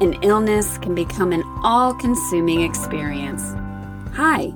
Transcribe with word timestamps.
and 0.00 0.22
illness 0.22 0.76
can 0.78 0.94
become 0.94 1.32
an 1.32 1.42
all 1.62 1.94
consuming 1.94 2.60
experience. 2.60 3.42
Hi, 4.14 4.52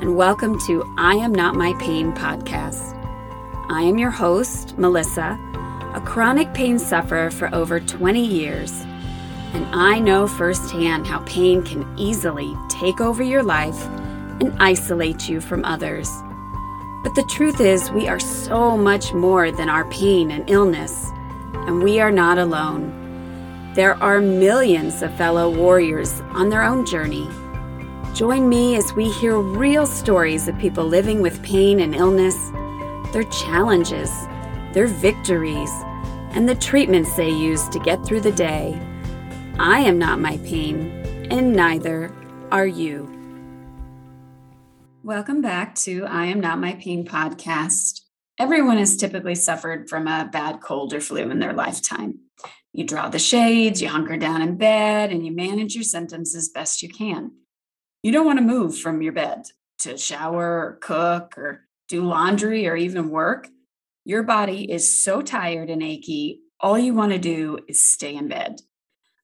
and 0.00 0.16
welcome 0.16 0.58
to 0.66 0.84
I 0.96 1.14
Am 1.14 1.34
Not 1.34 1.56
My 1.56 1.74
Pain 1.80 2.12
podcast. 2.12 2.94
I 3.70 3.82
am 3.82 3.98
your 3.98 4.10
host, 4.10 4.78
Melissa, 4.78 5.38
a 5.94 6.00
chronic 6.04 6.54
pain 6.54 6.78
sufferer 6.78 7.30
for 7.30 7.52
over 7.52 7.80
20 7.80 8.24
years, 8.24 8.70
and 9.52 9.66
I 9.74 9.98
know 9.98 10.28
firsthand 10.28 11.06
how 11.06 11.20
pain 11.20 11.64
can 11.64 11.86
easily 11.98 12.54
take 12.68 13.00
over 13.00 13.22
your 13.22 13.42
life 13.42 13.86
and 14.40 14.54
isolate 14.60 15.28
you 15.28 15.40
from 15.40 15.64
others. 15.64 16.08
But 17.02 17.14
the 17.16 17.28
truth 17.30 17.60
is, 17.60 17.90
we 17.90 18.06
are 18.06 18.20
so 18.20 18.76
much 18.76 19.12
more 19.12 19.50
than 19.50 19.68
our 19.68 19.88
pain 19.90 20.30
and 20.30 20.48
illness, 20.48 21.10
and 21.66 21.82
we 21.82 21.98
are 22.00 22.12
not 22.12 22.38
alone. 22.38 23.03
There 23.74 24.00
are 24.00 24.20
millions 24.20 25.02
of 25.02 25.12
fellow 25.16 25.50
warriors 25.50 26.20
on 26.30 26.48
their 26.48 26.62
own 26.62 26.86
journey. 26.86 27.28
Join 28.14 28.48
me 28.48 28.76
as 28.76 28.92
we 28.92 29.10
hear 29.10 29.36
real 29.36 29.84
stories 29.84 30.46
of 30.46 30.56
people 30.60 30.84
living 30.84 31.20
with 31.20 31.42
pain 31.42 31.80
and 31.80 31.92
illness, 31.92 32.36
their 33.12 33.24
challenges, 33.24 34.12
their 34.74 34.86
victories, 34.86 35.72
and 36.30 36.48
the 36.48 36.54
treatments 36.54 37.16
they 37.16 37.30
use 37.30 37.68
to 37.70 37.80
get 37.80 38.06
through 38.06 38.20
the 38.20 38.30
day. 38.30 38.80
I 39.58 39.80
am 39.80 39.98
not 39.98 40.20
my 40.20 40.36
pain, 40.44 41.26
and 41.32 41.52
neither 41.52 42.14
are 42.52 42.68
you. 42.68 43.10
Welcome 45.02 45.42
back 45.42 45.74
to 45.78 46.06
I 46.06 46.26
Am 46.26 46.38
Not 46.38 46.60
My 46.60 46.74
Pain 46.74 47.04
podcast. 47.04 48.02
Everyone 48.38 48.78
has 48.78 48.96
typically 48.96 49.34
suffered 49.34 49.88
from 49.88 50.06
a 50.06 50.30
bad 50.32 50.60
cold 50.60 50.94
or 50.94 51.00
flu 51.00 51.28
in 51.28 51.40
their 51.40 51.52
lifetime. 51.52 52.20
You 52.74 52.84
draw 52.84 53.08
the 53.08 53.20
shades, 53.20 53.80
you 53.80 53.88
hunker 53.88 54.16
down 54.16 54.42
in 54.42 54.56
bed, 54.56 55.12
and 55.12 55.24
you 55.24 55.30
manage 55.30 55.76
your 55.76 55.84
symptoms 55.84 56.34
as 56.34 56.48
best 56.48 56.82
you 56.82 56.88
can. 56.88 57.30
You 58.02 58.10
don't 58.10 58.26
want 58.26 58.40
to 58.40 58.44
move 58.44 58.76
from 58.76 59.00
your 59.00 59.12
bed 59.12 59.44
to 59.78 59.96
shower 59.96 60.58
or 60.58 60.78
cook 60.82 61.38
or 61.38 61.68
do 61.88 62.02
laundry 62.02 62.66
or 62.66 62.74
even 62.74 63.10
work. 63.10 63.46
Your 64.04 64.24
body 64.24 64.70
is 64.70 65.02
so 65.02 65.22
tired 65.22 65.70
and 65.70 65.84
achy, 65.84 66.40
all 66.58 66.76
you 66.76 66.94
want 66.94 67.12
to 67.12 67.18
do 67.18 67.60
is 67.68 67.86
stay 67.86 68.16
in 68.16 68.26
bed. 68.26 68.60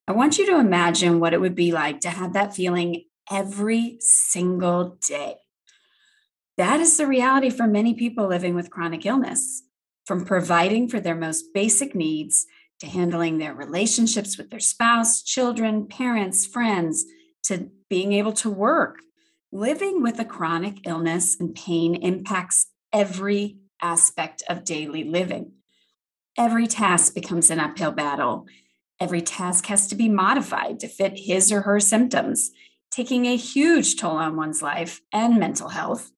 I 0.07 0.13
want 0.13 0.39
you 0.39 0.47
to 0.47 0.59
imagine 0.61 1.19
what 1.19 1.35
it 1.35 1.41
would 1.41 1.57
be 1.57 1.73
like 1.73 2.01
to 2.01 2.11
have 2.11 2.33
that 2.35 2.55
feeling 2.55 3.05
every 3.31 3.97
single 3.99 4.97
day. 5.07 5.37
That 6.57 6.79
is 6.79 6.97
the 6.97 7.07
reality 7.07 7.51
for 7.51 7.67
many 7.67 7.95
people 7.95 8.29
living 8.29 8.55
with 8.55 8.71
chronic 8.71 9.05
illness, 9.07 9.65
from 10.07 10.25
providing 10.25 10.89
for 10.89 11.01
their 11.01 11.17
most 11.17 11.53
basic 11.53 11.97
needs 11.97 12.47
to 12.81 12.87
handling 12.87 13.39
their 13.39 13.55
relationships 13.55 14.37
with 14.37 14.51
their 14.51 14.61
spouse, 14.61 15.23
children, 15.23 15.87
parents, 15.87 16.47
friends, 16.47 17.05
to 17.45 17.71
being 17.89 18.13
able 18.13 18.33
to 18.33 18.51
work. 18.51 19.01
Living 19.53 20.03
with 20.03 20.19
a 20.19 20.25
chronic 20.25 20.87
illness 20.87 21.39
and 21.39 21.55
pain 21.55 21.95
impacts 21.97 22.67
every 22.93 23.59
aspect 23.83 24.43
of 24.49 24.65
daily 24.65 25.05
living. 25.05 25.53
Every 26.39 26.67
task 26.67 27.15
becomes 27.15 27.51
an 27.51 27.61
uphill 27.61 27.93
battle. 27.93 28.47
Every 29.01 29.21
task 29.21 29.67
has 29.67 29.87
to 29.89 29.95
be 29.95 30.09
modified 30.09 30.81
to 30.81 30.89
fit 30.89 31.19
his 31.19 31.51
or 31.51 31.63
her 31.63 31.81
symptoms, 31.81 32.51
taking 32.91 33.27
a 33.27 33.37
huge 33.37 33.97
toll 33.99 34.17
on 34.17 34.37
one's 34.37 34.63
life 34.63 35.01
and 35.13 35.39
mental 35.39 35.71
health. 35.71 36.13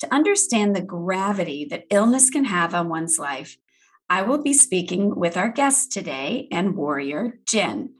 To 0.00 0.14
understand 0.14 0.74
the 0.74 0.82
gravity 0.82 1.66
that 1.66 1.84
illness 1.90 2.30
can 2.30 2.44
have 2.44 2.74
on 2.74 2.88
one's 2.88 3.18
life, 3.18 3.56
I 4.12 4.22
will 4.22 4.42
be 4.42 4.52
speaking 4.52 5.14
with 5.14 5.36
our 5.36 5.48
guest 5.48 5.92
today 5.92 6.48
and 6.50 6.74
warrior, 6.74 7.38
Jen. 7.46 7.94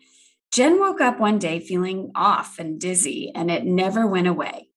Jen 0.52 0.80
woke 0.80 1.00
up 1.00 1.20
one 1.20 1.38
day 1.38 1.60
feeling 1.60 2.10
off 2.16 2.58
and 2.58 2.80
dizzy, 2.80 3.30
and 3.32 3.48
it 3.48 3.64
never 3.64 4.08
went 4.08 4.26
away. 4.26 4.70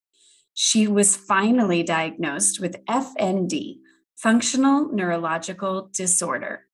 She 0.54 0.86
was 0.86 1.18
finally 1.18 1.82
diagnosed 1.82 2.60
with 2.60 2.86
FND, 2.86 3.80
functional 4.16 4.94
neurological 4.94 5.90
disorder. 5.92 6.68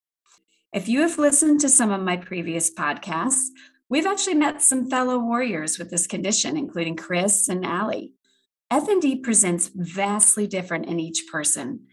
If 0.73 0.89
you 0.89 0.99
have 1.03 1.17
listened 1.17 1.61
to 1.61 1.69
some 1.69 1.91
of 1.91 2.01
my 2.01 2.17
previous 2.17 2.69
podcasts, 2.69 3.47
we've 3.87 4.05
actually 4.05 4.35
met 4.35 4.61
some 4.61 4.89
fellow 4.89 5.19
warriors 5.19 5.79
with 5.79 5.89
this 5.89 6.05
condition, 6.05 6.57
including 6.57 6.97
Chris 6.97 7.47
and 7.47 7.65
Allie. 7.65 8.11
FND 8.69 9.23
presents 9.23 9.71
vastly 9.73 10.47
different 10.47 10.87
in 10.87 10.99
each 10.99 11.27
person, 11.31 11.87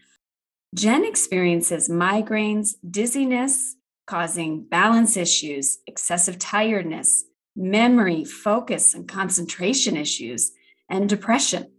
Jen 0.77 1.05
experiences 1.05 1.89
migraines, 1.89 2.75
dizziness, 2.87 3.75
causing 4.05 4.63
balance 4.63 5.17
issues, 5.17 5.79
excessive 5.87 6.37
tiredness, 6.37 7.23
memory, 7.55 8.23
focus, 8.23 8.93
and 8.93 9.07
concentration 9.07 9.97
issues, 9.97 10.51
and 10.87 11.09
depression. 11.09 11.71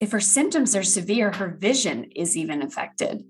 If 0.00 0.12
her 0.12 0.20
symptoms 0.20 0.74
are 0.74 0.82
severe, 0.82 1.32
her 1.32 1.58
vision 1.60 2.04
is 2.16 2.34
even 2.34 2.62
affected. 2.62 3.22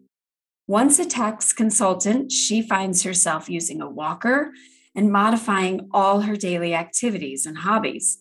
Once 0.69 1.01
a 1.01 1.05
tax 1.05 1.53
consultant, 1.53 2.31
she 2.31 2.63
finds 2.63 3.03
herself 3.03 3.51
using 3.51 3.83
a 3.83 3.91
walker 3.91 4.53
and 4.95 5.11
modifying 5.11 5.89
all 5.91 6.21
her 6.21 6.37
daily 6.37 6.77
activities 6.77 7.45
and 7.45 7.59
hobbies. 7.59 8.19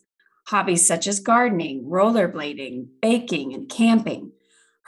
Hobbies 0.47 0.87
such 0.87 1.05
as 1.05 1.19
gardening, 1.19 1.85
rollerblading, 1.85 2.87
baking, 3.03 3.53
and 3.53 3.69
camping. 3.69 4.31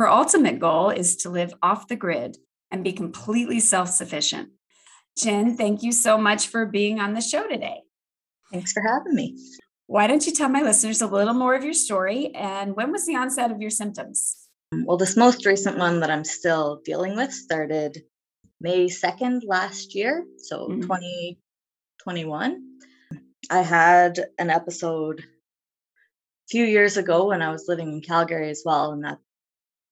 Her 0.04 0.10
ultimate 0.10 0.60
goal 0.60 0.90
is 0.90 1.16
to 1.16 1.30
live 1.30 1.54
off 1.64 1.88
the 1.88 1.96
grid 1.96 2.36
and 2.70 2.84
be 2.84 2.92
completely 2.92 3.62
self 3.62 3.88
sufficient. 3.88 4.50
Jen, 5.18 5.56
thank 5.56 5.82
you 5.82 5.94
so 5.94 6.18
much 6.18 6.50
for 6.50 6.66
being 6.66 7.00
on 7.00 7.14
the 7.14 7.22
show 7.22 7.48
today. 7.48 7.84
Thanks 8.52 8.74
for 8.74 8.84
having 8.86 9.16
me. 9.16 9.38
Why 9.88 10.08
don't 10.08 10.26
you 10.28 10.34
tell 10.34 10.50
my 10.50 10.62
listeners 10.62 11.02
a 11.02 11.08
little 11.08 11.34
more 11.34 11.56
of 11.56 11.64
your 11.64 11.74
story 11.74 12.36
and 12.36 12.76
when 12.76 12.92
was 12.92 13.06
the 13.06 13.16
onset 13.16 13.50
of 13.50 13.62
your 13.62 13.70
symptoms? 13.70 14.50
Well, 14.74 14.98
this 14.98 15.16
most 15.16 15.46
recent 15.46 15.78
one 15.78 16.02
that 16.02 16.12
I'm 16.12 16.26
still 16.26 16.82
dealing 16.84 17.16
with 17.16 17.32
started 17.32 18.04
May 18.60 18.88
2nd 18.88 19.44
last 19.46 19.96
year, 19.96 20.26
so 20.36 20.68
mm-hmm. 20.68 20.82
2021. 20.82 22.62
I 23.50 23.62
had 23.62 24.20
an 24.38 24.50
episode 24.50 25.22
a 25.22 25.24
few 26.50 26.66
years 26.66 26.98
ago 26.98 27.28
when 27.28 27.42
I 27.42 27.52
was 27.52 27.70
living 27.70 27.94
in 27.94 28.02
Calgary 28.02 28.50
as 28.50 28.64
well, 28.66 28.92
and 28.92 29.06
that 29.06 29.20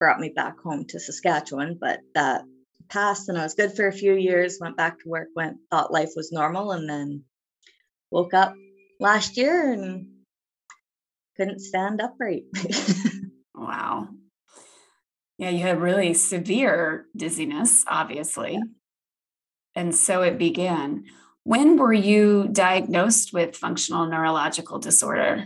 brought 0.02 0.20
me 0.20 0.30
back 0.30 0.60
home 0.60 0.84
to 0.84 1.00
Saskatchewan, 1.00 1.78
but 1.80 2.00
that 2.16 2.42
passed 2.90 3.30
and 3.30 3.38
I 3.38 3.44
was 3.44 3.54
good 3.54 3.74
for 3.74 3.88
a 3.88 3.94
few 3.94 4.16
years, 4.16 4.58
went 4.60 4.76
back 4.76 5.00
to 5.00 5.10
work, 5.10 5.28
went 5.36 5.58
thought 5.70 5.94
life 5.94 6.14
was 6.16 6.32
normal 6.32 6.72
and 6.72 6.90
then 6.90 7.24
woke 8.10 8.34
up 8.34 8.56
last 9.00 9.38
year 9.38 9.72
and 9.72 10.08
couldn't 11.38 11.60
stand 11.60 12.02
upright. 12.02 12.46
wow. 13.56 14.08
Yeah, 15.38 15.52
you 15.52 15.60
had 15.60 15.80
really 15.80 16.16
severe 16.16 17.06
dizziness, 17.16 17.86
obviously. 17.88 18.60
And 19.76 19.94
so 19.94 20.24
it 20.24 20.40
began. 20.40 21.04
When 21.44 21.78
were 21.78 21.94
you 21.94 22.50
diagnosed 22.52 23.34
with 23.34 23.56
functional 23.56 24.08
neurological 24.08 24.80
disorder? 24.80 25.46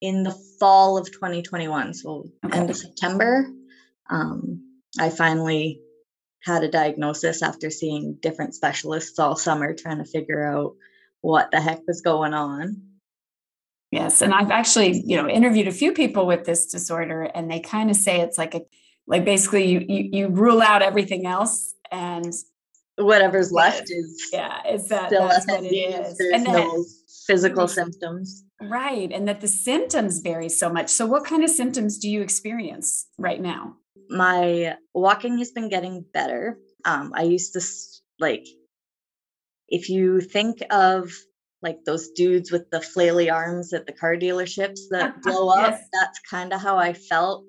In 0.00 0.22
the 0.22 0.34
fall 0.58 0.96
of 0.96 1.12
2021, 1.12 1.92
so 1.92 2.24
okay. 2.46 2.58
end 2.58 2.70
of 2.70 2.76
September 2.78 3.46
um, 4.10 4.80
I 4.98 5.10
finally 5.10 5.80
had 6.42 6.62
a 6.62 6.70
diagnosis 6.70 7.42
after 7.42 7.70
seeing 7.70 8.18
different 8.20 8.54
specialists 8.54 9.18
all 9.18 9.36
summer 9.36 9.74
trying 9.74 9.98
to 9.98 10.04
figure 10.04 10.46
out 10.46 10.74
what 11.20 11.50
the 11.50 11.60
heck 11.60 11.80
was 11.86 12.02
going 12.02 12.34
on. 12.34 12.82
Yes, 13.90 14.22
and 14.22 14.34
I've 14.34 14.50
actually, 14.50 15.02
you 15.06 15.16
know, 15.16 15.28
interviewed 15.28 15.68
a 15.68 15.72
few 15.72 15.92
people 15.92 16.26
with 16.26 16.44
this 16.44 16.66
disorder 16.66 17.22
and 17.22 17.50
they 17.50 17.60
kind 17.60 17.90
of 17.90 17.96
say 17.96 18.20
it's 18.20 18.36
like 18.36 18.54
a 18.54 18.62
like 19.06 19.24
basically 19.24 19.66
you 19.66 19.84
you, 19.88 20.08
you 20.12 20.28
rule 20.28 20.60
out 20.60 20.82
everything 20.82 21.26
else 21.26 21.74
and 21.92 22.32
whatever's 22.96 23.52
left 23.52 23.90
is 23.90 24.30
yeah, 24.32 24.60
it's 24.64 24.88
that 24.88 25.08
still 25.08 25.28
that's 25.28 25.46
what 25.46 25.62
it 25.62 25.68
is. 25.68 26.18
There's 26.18 26.34
and 26.34 26.44
no 26.44 26.84
physical 27.26 27.68
symptoms. 27.68 28.44
Right. 28.60 29.10
And 29.12 29.28
that 29.28 29.40
the 29.40 29.48
symptoms 29.48 30.20
vary 30.20 30.48
so 30.48 30.70
much. 30.70 30.88
So 30.88 31.06
what 31.06 31.24
kind 31.24 31.44
of 31.44 31.50
symptoms 31.50 31.98
do 31.98 32.08
you 32.08 32.22
experience 32.22 33.06
right 33.18 33.40
now? 33.40 33.76
My 34.08 34.76
walking 34.92 35.38
has 35.38 35.52
been 35.52 35.68
getting 35.68 36.04
better. 36.12 36.58
Um, 36.84 37.12
I 37.14 37.22
used 37.22 37.52
to 37.54 37.60
like, 38.18 38.46
if 39.68 39.88
you 39.88 40.20
think 40.20 40.62
of 40.70 41.12
like 41.62 41.78
those 41.84 42.10
dudes 42.10 42.52
with 42.52 42.70
the 42.70 42.78
flaily 42.78 43.32
arms 43.32 43.72
at 43.72 43.86
the 43.86 43.92
car 43.92 44.16
dealerships 44.16 44.80
that 44.90 45.22
blow 45.22 45.48
up, 45.48 45.72
yes. 45.72 45.88
that's 45.92 46.20
kind 46.30 46.52
of 46.52 46.60
how 46.60 46.76
I 46.76 46.92
felt 46.92 47.44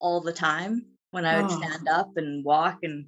all 0.00 0.20
the 0.20 0.32
time 0.32 0.86
when 1.12 1.24
I 1.24 1.40
would 1.40 1.50
oh. 1.50 1.60
stand 1.60 1.88
up 1.88 2.10
and 2.16 2.44
walk. 2.44 2.78
And 2.82 3.06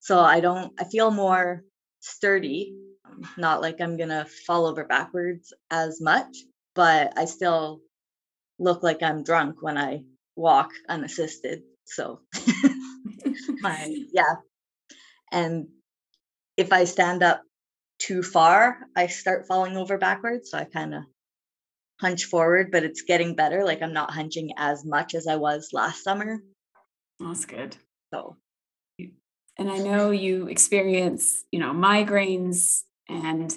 so 0.00 0.20
I 0.20 0.40
don't, 0.40 0.72
I 0.78 0.84
feel 0.84 1.10
more 1.10 1.64
sturdy, 2.00 2.76
um, 3.04 3.22
not 3.36 3.60
like 3.60 3.80
I'm 3.80 3.96
going 3.96 4.10
to 4.10 4.26
fall 4.46 4.66
over 4.66 4.84
backwards 4.84 5.52
as 5.70 6.00
much, 6.00 6.36
but 6.74 7.18
I 7.18 7.24
still 7.24 7.80
look 8.58 8.82
like 8.82 9.02
I'm 9.02 9.24
drunk 9.24 9.62
when 9.62 9.78
I 9.78 10.04
walk 10.36 10.70
unassisted. 10.88 11.62
So 11.84 12.20
my 13.60 13.94
yeah. 14.12 14.36
And 15.32 15.68
if 16.56 16.72
I 16.72 16.84
stand 16.84 17.22
up 17.22 17.42
too 17.98 18.22
far, 18.22 18.78
I 18.96 19.06
start 19.06 19.46
falling 19.46 19.76
over 19.76 19.98
backwards. 19.98 20.50
So 20.50 20.58
I 20.58 20.64
kind 20.64 20.94
of 20.94 21.02
hunch 22.00 22.24
forward, 22.24 22.70
but 22.70 22.84
it's 22.84 23.02
getting 23.02 23.34
better. 23.34 23.64
Like 23.64 23.82
I'm 23.82 23.92
not 23.92 24.10
hunching 24.10 24.50
as 24.56 24.84
much 24.84 25.14
as 25.14 25.26
I 25.26 25.36
was 25.36 25.70
last 25.72 26.02
summer. 26.02 26.38
That's 27.20 27.44
good. 27.44 27.76
So, 28.12 28.36
and 29.58 29.70
I 29.70 29.78
know 29.78 30.10
you 30.10 30.48
experience, 30.48 31.44
you 31.50 31.60
know, 31.60 31.72
migraines 31.72 32.82
and 33.08 33.54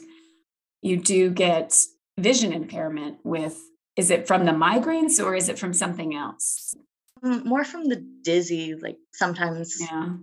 you 0.82 0.98
do 0.98 1.32
get 1.32 1.76
vision 2.20 2.54
impairment 2.54 3.18
with 3.24 3.60
is 3.96 4.12
it 4.12 4.28
from 4.28 4.46
the 4.46 4.52
migraines 4.52 5.24
or 5.24 5.36
is 5.36 5.50
it 5.50 5.58
from 5.58 5.74
something 5.74 6.16
else? 6.16 6.76
Mm, 7.24 7.46
more 7.46 7.64
from 7.64 7.86
the 7.86 7.96
dizzy, 7.96 8.76
like 8.76 8.98
sometimes 9.14 9.78
Yeah. 9.80 10.14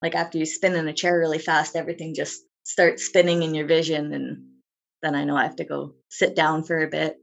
like 0.00 0.14
after 0.14 0.38
you 0.38 0.46
spin 0.46 0.74
in 0.74 0.88
a 0.88 0.92
chair 0.92 1.18
really 1.18 1.38
fast, 1.38 1.76
everything 1.76 2.14
just 2.14 2.42
starts 2.64 3.04
spinning 3.06 3.42
in 3.42 3.54
your 3.54 3.66
vision 3.66 4.12
and 4.12 4.48
then 5.02 5.14
I 5.14 5.24
know 5.24 5.36
I 5.36 5.44
have 5.44 5.56
to 5.56 5.64
go 5.64 5.94
sit 6.08 6.36
down 6.36 6.64
for 6.64 6.82
a 6.82 6.88
bit. 6.88 7.16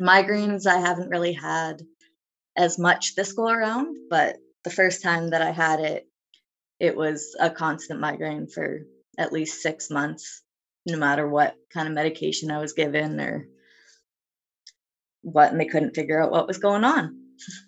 Migraines 0.00 0.66
I 0.66 0.78
haven't 0.78 1.10
really 1.10 1.32
had 1.32 1.82
as 2.56 2.78
much 2.78 3.14
this 3.14 3.32
go 3.32 3.48
around, 3.48 3.96
but 4.08 4.36
the 4.64 4.70
first 4.70 5.02
time 5.02 5.30
that 5.30 5.42
I 5.42 5.50
had 5.50 5.80
it, 5.80 6.06
it 6.78 6.96
was 6.96 7.36
a 7.38 7.50
constant 7.50 8.00
migraine 8.00 8.48
for 8.48 8.80
at 9.18 9.32
least 9.32 9.60
six 9.62 9.90
months, 9.90 10.42
no 10.86 10.96
matter 10.96 11.28
what 11.28 11.56
kind 11.72 11.88
of 11.88 11.94
medication 11.94 12.50
I 12.50 12.58
was 12.58 12.72
given 12.72 13.20
or 13.20 13.48
what, 15.22 15.50
and 15.52 15.60
they 15.60 15.66
couldn't 15.66 15.94
figure 15.94 16.22
out 16.22 16.30
what 16.30 16.46
was 16.46 16.58
going 16.58 16.84
on. 16.84 17.16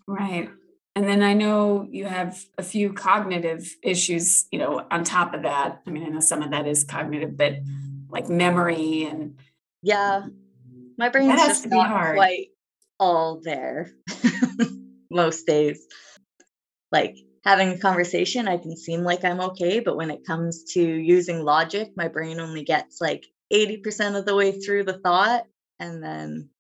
Right. 0.07 0.51
And 0.95 1.09
then 1.09 1.23
I 1.23 1.33
know 1.33 1.89
you 1.91 2.05
have 2.05 2.45
a 2.59 2.63
few 2.63 2.93
cognitive 2.93 3.77
issues, 3.83 4.47
you 4.53 4.59
know, 4.59 4.87
on 4.91 5.05
top 5.05 5.33
of 5.33 5.43
that. 5.43 5.81
I 5.87 5.91
mean, 5.91 6.05
I 6.05 6.09
know 6.09 6.21
some 6.21 6.43
of 6.43 6.51
that 6.51 6.67
is 6.67 6.85
cognitive, 6.85 7.37
but 7.37 7.55
like 8.11 8.29
memory 8.29 9.05
and 9.05 9.39
Yeah, 9.83 10.27
my 10.99 11.09
brain's 11.09 11.35
just 11.35 11.63
to 11.63 11.71
be 11.71 11.77
not 11.77 11.89
hard. 11.89 12.17
quite 12.17 12.49
all 13.01 13.41
there 13.43 13.91
most 15.11 15.47
days. 15.47 15.87
Like 16.91 17.17
having 17.43 17.71
a 17.71 17.79
conversation, 17.79 18.47
I 18.47 18.59
can 18.59 18.77
seem 18.77 19.03
like 19.03 19.25
I'm 19.25 19.41
okay, 19.41 19.81
but 19.81 19.97
when 19.97 20.11
it 20.11 20.27
comes 20.27 20.65
to 20.75 20.83
using 20.83 21.43
logic, 21.43 21.93
my 21.97 22.09
brain 22.09 22.39
only 22.39 22.65
gets 22.65 23.01
like 23.01 23.27
80% 23.51 24.19
of 24.19 24.27
the 24.27 24.37
way 24.37 24.53
through 24.53 24.85
the 24.85 24.99
thought. 24.99 25.45
And 25.81 26.03
then 26.03 26.51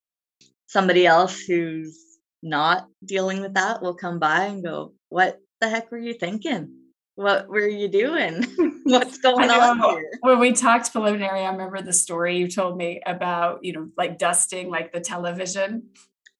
somebody 0.67 1.07
else 1.07 1.39
who's 1.41 2.12
not 2.43 2.89
dealing 3.05 3.41
with 3.41 3.55
that 3.55 3.83
will 3.83 3.95
come 3.95 4.19
by 4.19 4.45
and 4.47 4.63
go, 4.65 4.93
What 5.09 5.41
the 5.61 5.69
heck 5.69 5.91
were 5.91 5.99
you 5.99 6.15
thinking? 6.15 6.75
What 7.15 7.49
were 7.49 7.69
you 7.69 7.89
doing? 7.89 8.45
What's 8.85 9.19
going 9.19 9.51
on 9.51 9.79
here? 9.81 10.11
when 10.23 10.39
we 10.39 10.53
talked 10.53 10.91
preliminary, 10.93 11.41
I 11.45 11.51
remember 11.53 11.83
the 11.83 11.93
story 11.93 12.39
you 12.39 12.49
told 12.49 12.77
me 12.77 13.01
about, 13.07 13.61
you 13.63 13.73
know, 13.75 13.89
like 13.99 14.19
dusting 14.19 14.71
like 14.71 14.93
the 14.93 15.01
television. 15.01 15.89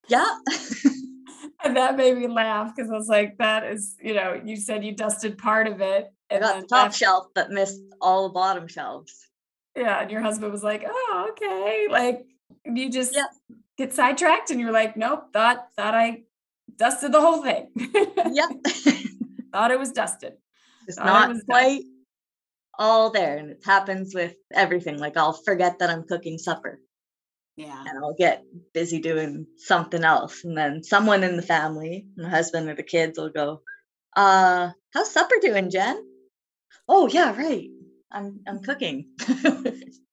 Yeah. 0.09 0.39
And 1.65 1.77
that 1.77 1.97
made 1.97 2.19
me 2.19 2.27
laugh 2.27 2.75
because 2.75 2.91
I 2.91 2.95
was 2.95 3.07
like, 3.09 3.39
that 3.39 3.65
is, 3.65 3.95
you 4.03 4.15
know, 4.15 4.41
you 4.45 4.57
said 4.57 4.85
you 4.85 4.97
dusted 4.97 5.39
part 5.39 5.69
of 5.69 5.81
it. 5.81 6.13
I 6.29 6.35
And 6.35 6.43
got 6.43 6.53
then 6.55 6.61
the 6.63 6.67
top 6.67 6.85
left- 6.87 6.97
shelf 6.97 7.27
but 7.37 7.51
missed 7.53 7.81
all 8.01 8.25
the 8.25 8.33
bottom 8.33 8.67
shelves. 8.67 9.29
Yeah. 9.77 10.01
And 10.01 10.11
your 10.11 10.23
husband 10.23 10.51
was 10.51 10.65
like, 10.65 10.85
oh, 10.85 11.29
okay. 11.31 11.87
Like 11.89 12.27
you 12.67 12.91
just 12.91 13.15
Yeah. 13.15 13.27
Get 13.83 13.93
sidetracked 13.95 14.51
and 14.51 14.61
you're 14.61 14.73
like, 14.73 14.97
nope, 14.97 15.33
thought 15.33 15.67
thought 15.77 15.95
I 15.95 16.23
dusted 16.77 17.13
the 17.13 17.21
whole 17.21 17.43
thing. 17.43 17.69
Yep. 17.77 18.51
thought 19.53 19.71
it 19.71 19.79
was 19.79 19.93
dusted. 19.93 20.35
it's 20.87 20.97
Thought 20.97 21.07
it 21.07 21.11
not 21.11 21.29
was 21.29 21.39
done. 21.39 21.47
quite 21.47 21.83
all 22.79 23.11
there. 23.11 23.37
And 23.39 23.51
it 23.51 23.63
happens 23.65 24.15
with 24.15 24.35
everything. 24.53 24.99
Like 24.99 25.17
I'll 25.17 25.33
forget 25.33 25.79
that 25.81 25.91
I'm 25.91 26.05
cooking 26.05 26.39
supper 26.39 26.81
Yeah. 27.57 27.85
and 27.87 27.99
I'll 27.99 28.15
get 28.19 28.45
busy 28.73 29.01
doing 29.01 29.47
something 29.59 30.03
else. 30.05 30.45
And 30.45 30.57
then 30.57 30.83
someone 30.85 31.23
in 31.25 31.37
the 31.37 31.43
family, 31.43 32.07
my 32.17 32.29
husband 32.29 32.69
or 32.69 32.75
the 32.75 32.83
kids 32.83 33.19
will 33.19 33.31
go, 33.31 33.61
uh, 34.17 34.71
how's 34.95 35.11
supper 35.13 35.37
doing, 35.41 35.71
Jen? 35.71 36.03
Oh 36.89 37.09
yeah, 37.09 37.37
right. 37.37 37.69
I'm 38.11 38.41
I'm 38.47 38.61
cooking. 38.63 39.11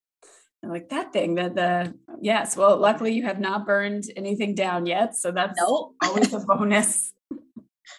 Like 0.61 0.89
that 0.89 1.13
thing 1.13 1.35
that 1.35 1.55
the 1.55 1.93
yes. 2.21 2.57
Well, 2.57 2.77
luckily 2.77 3.13
you 3.13 3.23
have 3.23 3.39
not 3.39 3.65
burned 3.65 4.03
anything 4.15 4.55
down 4.55 4.85
yet. 4.85 5.15
So 5.15 5.31
that's 5.31 5.59
no, 5.59 5.93
always 6.03 6.33
a 6.33 6.39
bonus. 6.47 7.13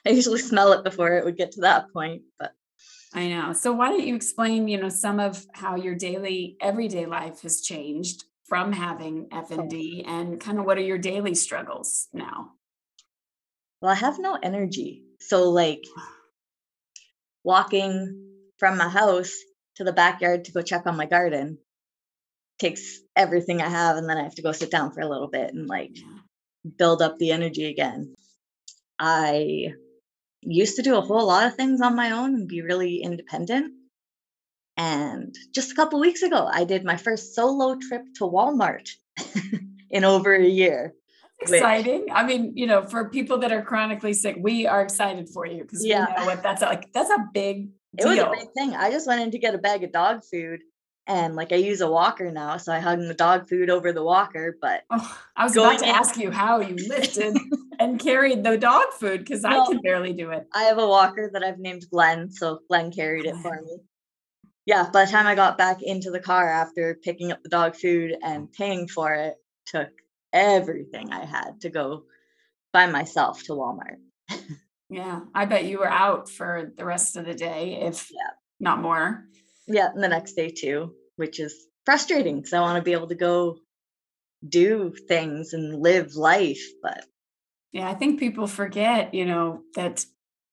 I 0.07 0.11
usually 0.11 0.41
smell 0.41 0.73
it 0.73 0.85
before 0.85 1.17
it 1.17 1.25
would 1.25 1.37
get 1.37 1.53
to 1.53 1.63
that 1.63 1.93
point. 1.93 2.23
But 2.39 2.53
I 3.15 3.29
know. 3.29 3.55
So 3.55 3.73
why 3.73 3.89
don't 3.89 4.07
you 4.07 4.15
explain, 4.15 4.69
you 4.69 4.81
know, 4.81 4.89
some 4.89 5.21
of 5.21 5.45
how 5.53 5.77
your 5.77 5.95
daily 5.95 6.57
everyday 6.61 7.07
life 7.07 7.43
has 7.43 7.61
changed 7.63 8.25
from 8.45 8.73
having 8.73 9.27
FND 9.31 10.07
and 10.07 10.35
oh. 10.35 10.37
kind 10.37 10.59
of 10.59 10.65
what 10.65 10.79
are 10.79 10.83
your 10.83 10.99
daily 10.99 11.35
struggles 11.35 12.09
now? 12.13 12.53
well, 13.81 13.93
I 13.93 13.95
have 13.95 14.19
no 14.19 14.39
energy. 14.43 15.05
So 15.21 15.51
like 15.51 15.85
ah. 15.97 16.13
walking 17.43 18.27
from 18.59 18.77
my 18.77 18.89
house 18.89 19.33
to 19.77 19.85
the 19.85 19.93
backyard 19.93 20.45
to 20.45 20.53
go 20.53 20.63
check 20.63 20.87
on 20.87 20.97
my 20.97 21.07
garden 21.07 21.59
takes 22.61 23.01
everything 23.17 23.61
I 23.61 23.69
have 23.69 23.97
and 23.97 24.09
then 24.09 24.17
I 24.19 24.23
have 24.23 24.35
to 24.37 24.43
go 24.43 24.53
sit 24.53 24.71
down 24.71 24.93
for 24.93 25.01
a 25.01 25.09
little 25.09 25.29
bit 25.29 25.53
and 25.55 25.67
like 25.67 25.97
build 26.79 27.03
up 27.03 27.17
the 27.19 27.33
energy 27.33 27.65
again. 27.67 28.15
I 28.99 29.73
used 30.43 30.77
to 30.77 30.83
do 30.83 30.97
a 30.97 31.01
whole 31.01 31.27
lot 31.27 31.47
of 31.47 31.55
things 31.57 31.81
on 31.81 31.97
my 31.97 32.13
own 32.13 32.35
and 32.35 32.49
be 32.49 32.63
really 32.63 32.97
independent. 33.03 33.73
And 34.77 35.35
just 35.55 35.73
a 35.73 35.75
couple 35.75 36.01
weeks 36.01 36.23
ago, 36.23 36.49
I 36.51 36.65
did 36.65 36.85
my 36.85 36.97
first 36.97 37.35
solo 37.35 37.77
trip 37.77 38.03
to 38.17 38.25
Walmart 38.25 38.89
in 39.91 40.05
over 40.05 40.35
a 40.35 40.47
year. 40.47 40.95
Which- 41.41 41.53
Exciting. 41.53 42.07
I 42.13 42.25
mean, 42.27 42.53
you 42.57 42.67
know, 42.67 42.85
for 42.85 43.09
people 43.11 43.39
that 43.39 43.53
are 43.53 43.63
chronically 43.63 44.13
sick, 44.13 44.37
we 44.39 44.67
are 44.67 44.83
excited 44.83 45.29
for 45.31 45.47
you 45.47 45.63
because 45.63 45.85
Yeah. 45.85 46.07
we 46.09 46.21
know 46.21 46.27
what 46.27 46.43
that's 46.43 46.63
like. 46.63 46.93
That's 46.93 47.11
a 47.11 47.27
big 47.33 47.71
It 47.99 48.05
was 48.05 48.13
a 48.13 48.17
deal. 48.17 48.33
big 48.33 48.49
thing. 48.57 48.75
I 48.75 48.91
just 48.91 49.07
went 49.07 49.23
in 49.23 49.31
to 49.33 49.39
get 49.39 49.55
a 49.55 49.59
bag 49.59 49.83
of 49.85 49.93
dog 49.93 50.23
food 50.31 50.61
and 51.11 51.35
like 51.35 51.53
I 51.53 51.57
use 51.57 51.81
a 51.81 51.91
walker 51.91 52.31
now, 52.31 52.57
so 52.57 52.73
I 52.73 52.79
hung 52.79 53.09
the 53.09 53.15
dog 53.15 53.49
food 53.49 53.69
over 53.69 53.93
the 53.93 54.03
walker, 54.05 54.57
but 54.63 54.85
Oh, 54.91 55.19
I 55.37 55.43
was 55.43 55.57
about 55.57 55.81
to 55.81 55.89
in- 55.89 55.95
ask 55.95 56.17
you 56.17 56.31
how 56.31 56.61
you 56.61 56.77
lifted 56.89 57.37
and 57.81 57.99
carried 57.99 58.45
the 58.45 58.57
dog 58.57 58.93
food 58.93 59.19
because 59.19 59.45
I 59.45 59.67
can 59.67 59.81
barely 59.83 60.13
do 60.13 60.31
it. 60.31 60.47
I 60.55 60.65
have 60.65 60.79
a 60.79 60.87
walker 60.87 61.29
that 61.33 61.43
I've 61.43 61.59
named 61.59 61.85
Glenn, 61.91 62.31
so 62.31 62.61
Glenn 62.69 62.93
carried 62.93 63.27
it 63.27 63.35
for 63.43 63.61
me. 63.61 63.79
Yeah, 64.67 64.89
by 64.93 65.05
the 65.05 65.11
time 65.11 65.27
I 65.27 65.35
got 65.35 65.59
back 65.59 65.83
into 65.83 66.13
the 66.13 66.21
car 66.21 66.49
after 66.49 66.97
picking 67.03 67.33
up 67.33 67.43
the 67.43 67.49
dog 67.49 67.75
food 67.75 68.17
and 68.23 68.53
paying 68.53 68.87
for 68.87 69.13
it, 69.13 69.35
took 69.67 69.89
everything 70.33 71.13
I 71.13 71.25
had 71.25 71.61
to 71.63 71.71
go 71.71 72.05
by 72.73 72.87
myself 72.87 73.43
to 73.45 73.53
Walmart. 73.53 73.99
Yeah, 74.93 75.21
I 75.33 75.45
bet 75.45 75.67
you 75.67 75.79
were 75.79 75.89
out 75.91 76.29
for 76.29 76.73
the 76.77 76.85
rest 76.85 77.17
of 77.17 77.25
the 77.25 77.33
day, 77.35 77.81
if 77.81 78.11
Yeah. 78.11 78.31
not 78.59 78.81
more. 78.83 79.25
Yeah, 79.69 79.89
and 79.95 80.03
the 80.03 80.09
next 80.09 80.33
day 80.33 80.51
too, 80.51 80.95
which 81.21 81.39
is 81.39 81.55
frustrating 81.85 82.37
because 82.37 82.55
I 82.55 82.61
want 82.61 82.79
to 82.79 82.83
be 82.83 82.95
able 82.95 83.09
to 83.09 83.15
go 83.15 83.59
do 84.47 84.95
things 85.07 85.53
and 85.53 85.81
live 85.83 86.17
life, 86.17 86.67
but 86.83 87.05
Yeah, 87.73 87.89
I 87.89 87.95
think 87.95 88.19
people 88.19 88.47
forget, 88.49 89.15
you 89.15 89.27
know, 89.27 89.61
that 89.77 90.05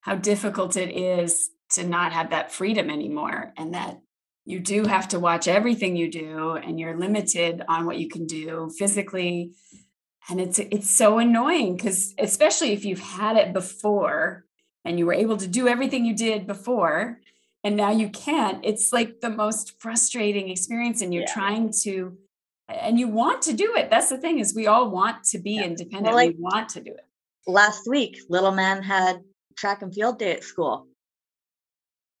how 0.02 0.14
difficult 0.14 0.76
it 0.76 0.94
is 0.94 1.50
to 1.70 1.86
not 1.86 2.12
have 2.12 2.30
that 2.30 2.52
freedom 2.52 2.90
anymore 2.90 3.52
and 3.56 3.74
that 3.74 3.98
you 4.44 4.60
do 4.60 4.84
have 4.84 5.08
to 5.08 5.18
watch 5.18 5.48
everything 5.48 5.96
you 5.96 6.10
do 6.10 6.52
and 6.52 6.78
you're 6.78 6.98
limited 6.98 7.62
on 7.66 7.86
what 7.86 7.98
you 7.98 8.08
can 8.08 8.26
do 8.26 8.70
physically. 8.78 9.52
And 10.30 10.40
it's 10.40 10.58
it's 10.58 10.90
so 10.90 11.18
annoying 11.18 11.76
because 11.76 12.14
especially 12.18 12.72
if 12.72 12.84
you've 12.84 13.00
had 13.00 13.36
it 13.36 13.52
before 13.54 14.44
and 14.84 14.98
you 14.98 15.06
were 15.06 15.14
able 15.24 15.38
to 15.38 15.48
do 15.48 15.66
everything 15.66 16.04
you 16.04 16.14
did 16.14 16.46
before 16.46 17.20
and 17.68 17.76
now 17.76 17.90
you 17.90 18.08
can't, 18.08 18.64
it's 18.64 18.94
like 18.94 19.20
the 19.20 19.28
most 19.28 19.74
frustrating 19.78 20.48
experience 20.48 21.02
and 21.02 21.12
you're 21.12 21.24
Yeah. 21.28 21.32
trying 21.34 21.70
to 21.82 22.16
and 22.70 22.98
you 22.98 23.08
want 23.08 23.40
to 23.42 23.52
do 23.54 23.76
it. 23.76 23.88
That's 23.90 24.08
the 24.10 24.16
thing 24.18 24.38
is 24.38 24.54
we 24.54 24.66
all 24.66 24.90
want 24.90 25.24
to 25.32 25.38
be 25.38 25.58
independent. 25.58 26.14
like- 26.14 26.34
we 26.36 26.40
want 26.40 26.70
to 26.70 26.80
do 26.80 26.92
it. 26.92 27.04
last 27.46 27.86
week, 27.88 28.18
little 28.28 28.52
man 28.52 28.82
had 28.82 29.22
track 29.56 29.80
and 29.82 29.92
field 29.94 30.18
day 30.18 30.32
at 30.32 30.44
school. 30.44 30.86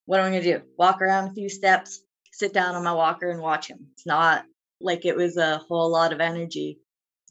What 0.06 0.20
am 0.20 0.26
I 0.26 0.30
going 0.30 0.42
to 0.42 0.58
do? 0.58 0.64
Walk 0.78 1.00
around 1.02 1.28
a 1.28 1.32
few 1.34 1.48
steps, 1.50 2.00
sit 2.32 2.52
down 2.54 2.74
on 2.76 2.84
my 2.84 2.92
walker 2.94 3.28
and 3.30 3.40
watch 3.42 3.68
him. 3.68 3.88
It's 3.92 4.06
not 4.06 4.44
like 4.80 5.04
it 5.06 5.16
was 5.16 5.36
a 5.38 5.58
whole 5.58 5.90
lot 5.90 6.12
of 6.14 6.20
energy, 6.20 6.78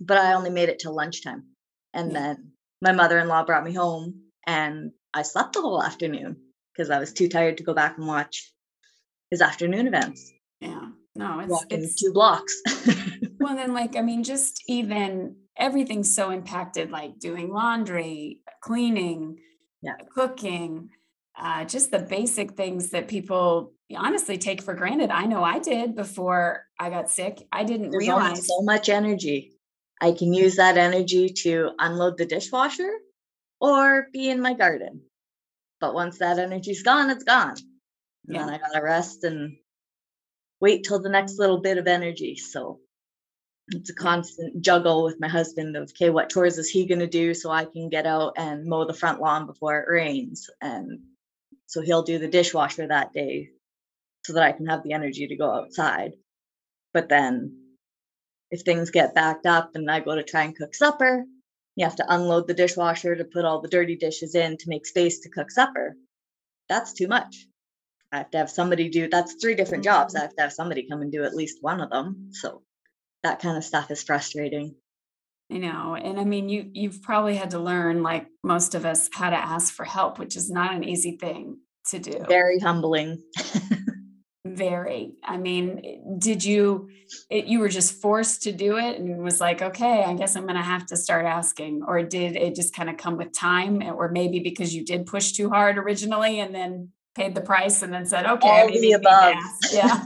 but 0.01 0.17
I 0.17 0.33
only 0.33 0.49
made 0.51 0.69
it 0.69 0.79
till 0.79 0.93
lunchtime. 0.95 1.47
And 1.93 2.11
Yeah. 2.11 2.19
then 2.19 2.51
my 2.81 2.91
mother 2.93 3.17
in 3.19 3.27
law 3.27 3.43
brought 3.45 3.63
me 3.63 3.73
home 3.73 4.31
and 4.45 4.91
I 5.13 5.21
slept 5.23 5.53
the 5.53 5.61
whole 5.61 5.81
afternoon 5.81 6.46
because 6.77 6.89
I 6.89 6.99
was 6.99 7.13
too 7.13 7.27
tired 7.27 7.57
to 7.57 7.63
go 7.63 7.73
back 7.73 7.97
and 7.97 8.07
watch 8.07 8.53
his 9.31 9.41
afternoon 9.41 9.87
events, 9.87 10.31
Yeah. 10.59 10.89
No, 11.15 11.39
it's, 11.39 11.49
walking 11.49 11.83
it's 11.83 11.99
two 11.99 12.13
blocks. 12.13 12.61
well 13.39 13.55
then 13.55 13.73
like 13.73 13.95
I 13.95 14.01
mean 14.01 14.23
just 14.23 14.63
even 14.67 15.35
everything's 15.57 16.13
so 16.13 16.29
impacted 16.29 16.91
like 16.91 17.17
doing 17.17 17.51
laundry, 17.51 18.41
cleaning, 18.61 19.39
Yeah. 19.81 19.95
cooking, 20.13 20.89
uh, 21.37 21.65
just 21.65 21.89
the 21.91 21.99
basic 21.99 22.53
things 22.53 22.91
that 22.91 23.07
people 23.07 23.73
honestly 23.95 24.37
take 24.37 24.61
for 24.61 24.75
granted. 24.75 25.09
I 25.09 25.25
know 25.25 25.43
I 25.43 25.59
did 25.59 25.95
before 25.95 26.65
I 26.79 26.89
got 26.89 27.09
sick. 27.09 27.47
I 27.51 27.63
didn't 27.63 27.91
There's 27.91 28.07
realize 28.07 28.47
so 28.47 28.61
much 28.61 28.87
energy. 28.87 29.53
I 29.99 30.11
can 30.11 30.33
use 30.33 30.57
that 30.57 30.77
energy 30.77 31.29
to 31.43 31.71
unload 31.79 32.17
the 32.17 32.25
dishwasher 32.25 32.91
or 33.59 34.07
be 34.13 34.29
in 34.29 34.39
my 34.41 34.53
garden. 34.53 35.01
But 35.79 35.93
once 35.93 36.19
that 36.19 36.39
energy's 36.39 36.83
gone, 36.83 37.09
it's 37.09 37.23
gone. 37.23 37.55
And 38.27 38.35
Yeah. 38.35 38.45
then 38.45 38.49
I 38.49 38.57
gotta 38.57 38.83
rest 38.83 39.23
and 39.23 39.57
wait 40.59 40.83
till 40.83 40.99
the 40.99 41.09
next 41.09 41.39
little 41.39 41.59
bit 41.59 41.77
of 41.77 41.87
energy. 41.87 42.35
So 42.35 42.79
it's 43.69 43.89
a 43.89 43.95
constant 43.95 44.63
juggle 44.63 45.03
with 45.03 45.19
my 45.19 45.27
husband 45.27 45.75
of 45.77 45.89
okay, 45.91 46.09
what 46.09 46.29
chores 46.29 46.57
is 46.57 46.69
he 46.69 46.85
gonna 46.85 47.07
do 47.07 47.33
so 47.33 47.51
I 47.51 47.65
can 47.65 47.89
get 47.89 48.05
out 48.05 48.33
and 48.37 48.65
mow 48.65 48.85
the 48.85 48.93
front 48.93 49.21
lawn 49.21 49.45
before 49.45 49.79
it 49.79 49.89
rains? 49.91 50.49
And 50.61 51.01
so 51.67 51.81
he'll 51.81 52.03
do 52.03 52.19
the 52.19 52.29
dishwasher 52.29 52.87
that 52.87 53.13
day 53.13 53.49
so 54.25 54.33
that 54.33 54.43
I 54.43 54.53
can 54.53 54.67
have 54.67 54.83
the 54.83 54.93
energy 54.93 55.27
to 55.27 55.35
go 55.37 55.51
outside. 55.51 56.13
But 56.93 57.09
then 57.09 57.75
if 58.51 58.61
things 58.61 58.91
get 58.91 59.15
backed 59.15 59.45
up 59.45 59.75
and 59.75 59.89
I 59.89 59.99
go 59.99 60.15
to 60.15 60.23
try 60.23 60.43
and 60.43 60.55
cook 60.55 60.75
supper, 60.75 61.25
you 61.77 61.85
have 61.85 61.95
to 61.97 62.13
unload 62.13 62.47
the 62.47 62.53
dishwasher 62.53 63.15
to 63.15 63.23
put 63.23 63.45
all 63.45 63.61
the 63.61 63.69
dirty 63.69 63.95
dishes 63.95 64.35
in 64.35 64.57
to 64.57 64.69
make 64.69 64.85
space 64.85 65.21
to 65.21 65.29
cook 65.29 65.49
supper. 65.51 65.95
That's 66.67 66.91
too 66.93 67.07
much. 67.07 67.47
I 68.11 68.17
have 68.17 68.31
to 68.31 68.39
have 68.39 68.49
somebody 68.49 68.89
do 68.89 69.07
that's 69.09 69.35
three 69.41 69.55
different 69.55 69.85
jobs. 69.85 70.13
Mm-hmm. 70.13 70.21
I 70.21 70.25
have 70.25 70.35
to 70.35 70.41
have 70.43 70.53
somebody 70.53 70.87
come 70.89 71.01
and 71.01 71.11
do 71.13 71.23
at 71.23 71.35
least 71.35 71.59
one 71.61 71.79
of 71.79 71.89
them. 71.89 72.31
So 72.33 72.63
that 73.23 73.41
kind 73.41 73.57
of 73.57 73.63
stuff 73.63 73.91
is 73.91 74.03
frustrating. 74.03 74.75
you 75.49 75.59
know 75.59 75.95
and 75.95 76.19
i 76.19 76.25
mean 76.25 76.49
you 76.49 76.69
you've 76.73 77.01
probably 77.01 77.35
had 77.35 77.51
to 77.51 77.59
learn 77.59 78.03
like 78.03 78.27
most 78.43 78.75
of 78.75 78.85
us 78.85 79.09
how 79.13 79.29
to 79.29 79.37
ask 79.37 79.73
for 79.73 79.85
help 79.85 80.19
which 80.19 80.35
is 80.35 80.49
not 80.49 80.73
an 80.75 80.83
easy 80.83 81.17
thing 81.17 81.57
to 81.87 81.99
do 81.99 82.25
Very 82.27 82.59
humbling. 82.59 83.23
very 84.57 85.13
i 85.23 85.37
mean 85.37 86.17
did 86.19 86.43
you 86.43 86.89
it, 87.29 87.45
you 87.45 87.59
were 87.59 87.69
just 87.69 87.91
forced 88.01 88.41
to 88.43 88.51
do 88.51 88.77
it 88.77 88.99
and 88.99 89.23
was 89.23 89.39
like 89.39 89.61
okay 89.61 90.03
i 90.03 90.13
guess 90.13 90.35
i'm 90.35 90.43
going 90.43 90.55
to 90.55 90.61
have 90.61 90.85
to 90.87 90.97
start 90.97 91.25
asking. 91.25 91.83
Or 91.87 92.03
did 92.03 92.35
it 92.35 92.55
just 92.55 92.75
kind 92.75 92.89
of 92.89 92.97
come 92.97 93.15
with 93.17 93.31
time? 93.33 93.81
Or 93.83 94.09
maybe 94.09 94.39
because 94.39 94.73
you 94.75 94.83
did 94.83 95.05
push 95.05 95.31
too 95.33 95.49
hard 95.49 95.77
originally 95.77 96.39
and 96.39 96.53
then 96.53 96.89
paid 97.15 97.35
the 97.35 97.41
price 97.41 97.81
and 97.83 97.91
then 97.93 98.05
said 98.05 98.25
okay 98.25 98.49
I 98.49 98.65
maybe 98.67 98.91
the 98.93 98.99
to 98.99 99.07
above. 99.07 99.33
ask- 99.35 99.73
yeah. 99.73 100.05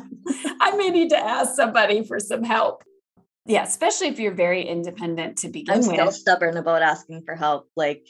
I 0.62 0.76
may 0.76 0.90
need 0.90 1.10
to 1.10 1.18
ask 1.18 1.56
somebody 1.56 2.04
for 2.06 2.20
some 2.20 2.44
help. 2.44 2.84
Yeah 3.46 3.64
especially 3.64 4.08
if 4.08 4.20
you're 4.20 4.34
very 4.48 4.64
independent 4.64 5.38
to 5.40 5.48
begin 5.50 5.74
I'm 5.74 5.80
with. 5.80 5.96
still 5.96 6.12
stubborn 6.12 6.58
about 6.58 6.82
asking 6.82 7.24
for 7.26 7.36
help. 7.36 7.70
Like 7.76 8.06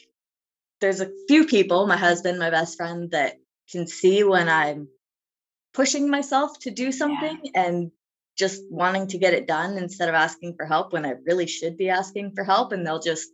there's 0.81 0.99
a 1.01 1.09
few 1.27 1.45
people, 1.45 1.87
my 1.87 1.97
husband, 1.97 2.39
my 2.39 2.49
best 2.49 2.75
friend, 2.77 3.11
that 3.11 3.35
can 3.71 3.87
see 3.87 4.23
when 4.23 4.49
I'm 4.49 4.87
pushing 5.73 6.09
myself 6.09 6.59
to 6.59 6.71
do 6.71 6.91
something 6.91 7.51
and 7.55 7.91
just 8.37 8.63
wanting 8.69 9.07
to 9.07 9.17
get 9.17 9.33
it 9.33 9.47
done 9.47 9.77
instead 9.77 10.09
of 10.09 10.15
asking 10.15 10.55
for 10.55 10.65
help 10.65 10.93
when 10.93 11.05
I 11.05 11.13
really 11.25 11.47
should 11.47 11.77
be 11.77 11.89
asking 11.89 12.33
for 12.33 12.43
help. 12.43 12.71
And 12.71 12.85
they'll 12.85 12.99
just 12.99 13.29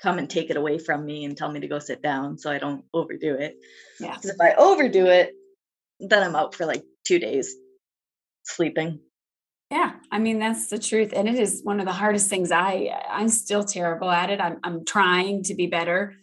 come 0.00 0.18
and 0.18 0.30
take 0.30 0.50
it 0.50 0.56
away 0.56 0.78
from 0.78 1.04
me 1.04 1.24
and 1.24 1.36
tell 1.36 1.50
me 1.50 1.60
to 1.60 1.68
go 1.68 1.78
sit 1.78 2.02
down 2.02 2.38
so 2.38 2.50
I 2.50 2.58
don't 2.58 2.84
overdo 2.94 3.34
it. 3.34 3.56
yeah 3.98 4.14
Because 4.14 4.30
if 4.30 4.40
I 4.40 4.54
overdo 4.54 5.06
it, 5.06 5.32
then 6.00 6.22
I'm 6.22 6.36
out 6.36 6.54
for 6.54 6.66
like 6.66 6.84
two 7.04 7.18
days 7.18 7.54
sleeping. 8.44 9.00
Yeah, 9.70 9.92
I 10.10 10.18
mean 10.18 10.38
that's 10.38 10.68
the 10.68 10.78
truth, 10.78 11.12
and 11.14 11.28
it 11.28 11.34
is 11.34 11.60
one 11.62 11.78
of 11.78 11.84
the 11.84 11.92
hardest 11.92 12.30
things. 12.30 12.50
I 12.50 12.90
I'm 13.10 13.28
still 13.28 13.64
terrible 13.64 14.10
at 14.10 14.30
it. 14.30 14.40
I'm 14.40 14.58
I'm 14.62 14.84
trying 14.86 15.42
to 15.44 15.54
be 15.54 15.66
better, 15.66 16.14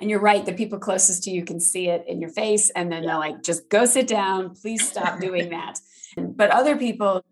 and 0.00 0.10
you're 0.10 0.20
right. 0.20 0.44
The 0.44 0.52
people 0.52 0.78
closest 0.78 1.24
to 1.24 1.30
you 1.30 1.44
can 1.44 1.60
see 1.60 1.88
it 1.88 2.04
in 2.06 2.20
your 2.20 2.30
face, 2.30 2.70
and 2.70 2.90
then 2.90 3.02
Yeah. 3.02 3.10
they're 3.10 3.18
like, 3.18 3.42
"Just 3.42 3.68
go 3.68 3.84
sit 3.84 4.06
down. 4.06 4.54
Please 4.54 4.88
stop 4.88 5.20
doing 5.26 5.50
that." 5.50 5.78
But 6.16 6.50
other 6.50 6.76
people, 6.76 7.24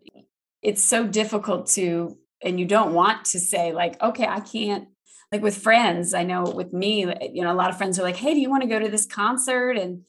it's 0.61 0.83
so 0.83 1.05
difficult 1.07 1.67
to, 1.71 2.17
and 2.41 2.59
you 2.59 2.65
don't 2.65 2.93
want 2.93 3.25
to 3.25 3.39
say 3.39 3.71
like, 3.73 4.01
"Okay, 4.01 4.25
I 4.27 4.39
can't." 4.39 4.87
Like 5.31 5.43
with 5.43 5.57
friends, 5.57 6.13
I 6.15 6.23
know 6.23 6.43
with 6.43 6.73
me, 6.73 7.01
you 7.33 7.43
know, 7.43 7.51
a 7.51 7.59
lot 7.61 7.69
of 7.69 7.77
friends 7.77 7.99
are 7.99 8.03
like, 8.03 8.15
"Hey, 8.15 8.33
do 8.33 8.39
you 8.39 8.49
want 8.49 8.63
to 8.63 8.69
go 8.69 8.79
to 8.79 8.89
this 8.89 9.05
concert 9.05 9.77
and 9.77 10.01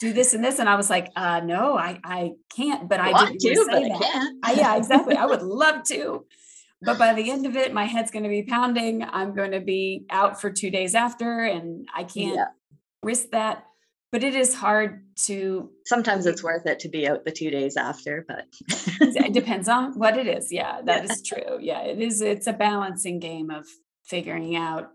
do 0.00 0.12
this 0.12 0.34
and 0.34 0.44
this?" 0.44 0.58
And 0.58 0.68
I 0.68 0.74
was 0.76 0.90
like, 0.90 1.10
"Uh, 1.16 1.40
no, 1.40 1.78
I 1.78 1.98
I 2.04 2.32
can't." 2.54 2.88
But 2.88 3.00
I 3.00 3.08
to, 3.08 3.12
want 3.14 3.40
to 3.40 3.54
but 3.54 3.74
say 3.74 3.84
I 3.84 3.88
that. 3.88 4.02
can't. 4.02 4.38
I, 4.42 4.52
yeah, 4.52 4.76
exactly. 4.80 5.16
I 5.16 5.24
would 5.26 5.42
love 5.42 5.82
to. 5.84 6.26
But 6.86 6.98
by 6.98 7.12
the 7.12 7.30
end 7.30 7.44
of 7.46 7.56
it, 7.56 7.74
my 7.74 7.84
head's 7.84 8.10
going 8.10 8.22
to 8.22 8.28
be 8.30 8.44
pounding. 8.44 9.02
I'm 9.02 9.34
going 9.34 9.50
to 9.52 9.60
be 9.60 10.06
out 10.10 10.40
for 10.40 10.50
two 10.50 10.70
days 10.70 10.94
after, 10.94 11.42
and 11.44 11.86
I 11.94 12.04
can't 12.04 12.36
Yeah. 12.36 12.46
risk 13.02 13.30
that. 13.32 13.64
But 14.12 14.22
it 14.22 14.34
is 14.36 14.54
hard 14.54 15.04
to, 15.26 15.68
Sometimes 15.84 16.24
it's 16.26 16.42
worth 16.42 16.64
it 16.64 16.78
to 16.80 16.88
be 16.88 17.08
out 17.08 17.24
the 17.24 17.32
two 17.32 17.50
days 17.50 17.76
after, 17.76 18.24
but 18.26 18.44
it 19.00 19.32
depends 19.34 19.68
on 19.68 19.98
what 19.98 20.16
it 20.16 20.28
is. 20.28 20.50
Yeah, 20.52 20.80
that 20.84 21.04
Yeah. 21.04 21.12
is 21.12 21.22
true. 21.22 21.58
Yeah, 21.60 21.80
it 21.80 22.00
is. 22.00 22.22
It's 22.22 22.46
a 22.46 22.52
balancing 22.52 23.18
game 23.18 23.50
of 23.50 23.66
figuring 24.04 24.54
out 24.56 24.90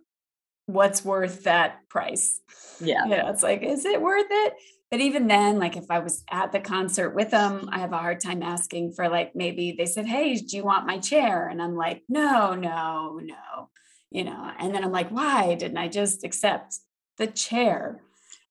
what's 0.68 1.04
worth 1.04 1.44
that 1.44 1.88
price. 1.90 2.40
yeah. 2.80 3.04
You 3.04 3.10
know, 3.18 3.28
it's 3.30 3.44
like, 3.44 3.62
is 3.64 3.84
it 3.86 4.02
worth 4.02 4.26
it? 4.30 4.54
But 4.92 5.00
even 5.00 5.28
then, 5.28 5.58
like 5.58 5.78
if 5.78 5.90
I 5.90 6.00
was 6.00 6.24
at 6.30 6.52
the 6.52 6.60
concert 6.60 7.12
with 7.12 7.32
them, 7.32 7.70
I 7.72 7.80
have 7.80 7.94
a 7.94 7.98
hard 7.98 8.20
time 8.20 8.44
asking 8.44 8.92
for 8.92 9.08
like 9.08 9.34
maybe 9.36 9.74
they 9.78 9.86
said, 9.86 10.06
Hey, 10.06 10.36
do 10.36 10.58
you 10.58 10.66
want 10.66 10.86
my 10.86 11.00
chair? 11.00 11.48
And 11.48 11.62
I'm 11.62 11.76
like, 11.78 12.04
no, 12.10 12.56
no, 12.56 13.20
no, 13.24 13.70
you 14.12 14.26
know, 14.26 14.52
and 14.60 14.76
then 14.76 14.84
I'm 14.84 14.92
like, 14.92 15.10
why 15.10 15.56
didn't 15.56 15.78
I 15.78 15.88
just 15.88 16.26
accept 16.26 16.76
the 17.18 17.28
chair? 17.28 18.02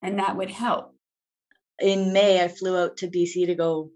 And 0.02 0.18
that 0.18 0.36
would 0.36 0.50
help. 0.50 0.94
in 1.80 2.12
May, 2.12 2.42
I 2.42 2.48
flew 2.48 2.76
out 2.78 2.98
to 2.98 3.08
BC 3.08 3.46
to 3.46 3.54
go 3.54 3.90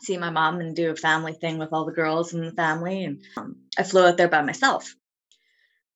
see 0.00 0.18
my 0.18 0.30
mom 0.30 0.60
and 0.60 0.76
do 0.76 0.90
a 0.90 0.96
family 0.96 1.32
thing 1.32 1.58
with 1.58 1.72
all 1.72 1.86
the 1.86 1.92
girls 1.92 2.34
in 2.34 2.44
the 2.44 2.52
family. 2.52 3.04
And 3.04 3.22
um, 3.36 3.56
I 3.78 3.82
flew 3.84 4.04
out 4.04 4.16
there 4.16 4.28
by 4.28 4.42
myself, 4.42 4.94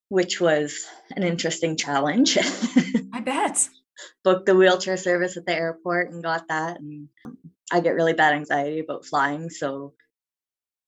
which 0.09 0.41
was 0.41 0.87
an 1.15 1.23
interesting 1.23 1.77
challenge. 1.77 2.39
I 3.13 3.21
bet. 3.21 3.69
Booked 4.25 4.47
the 4.47 4.57
wheelchair 4.57 4.97
service 4.97 5.37
at 5.37 5.47
the 5.47 5.55
airport 5.55 6.11
and 6.11 6.23
got 6.23 6.49
that. 6.49 6.81
And 6.81 7.09
I 7.71 7.81
get 7.81 7.95
really 7.95 8.13
bad 8.13 8.35
anxiety 8.35 8.81
about 8.81 9.07
flying. 9.07 9.51
So 9.51 9.95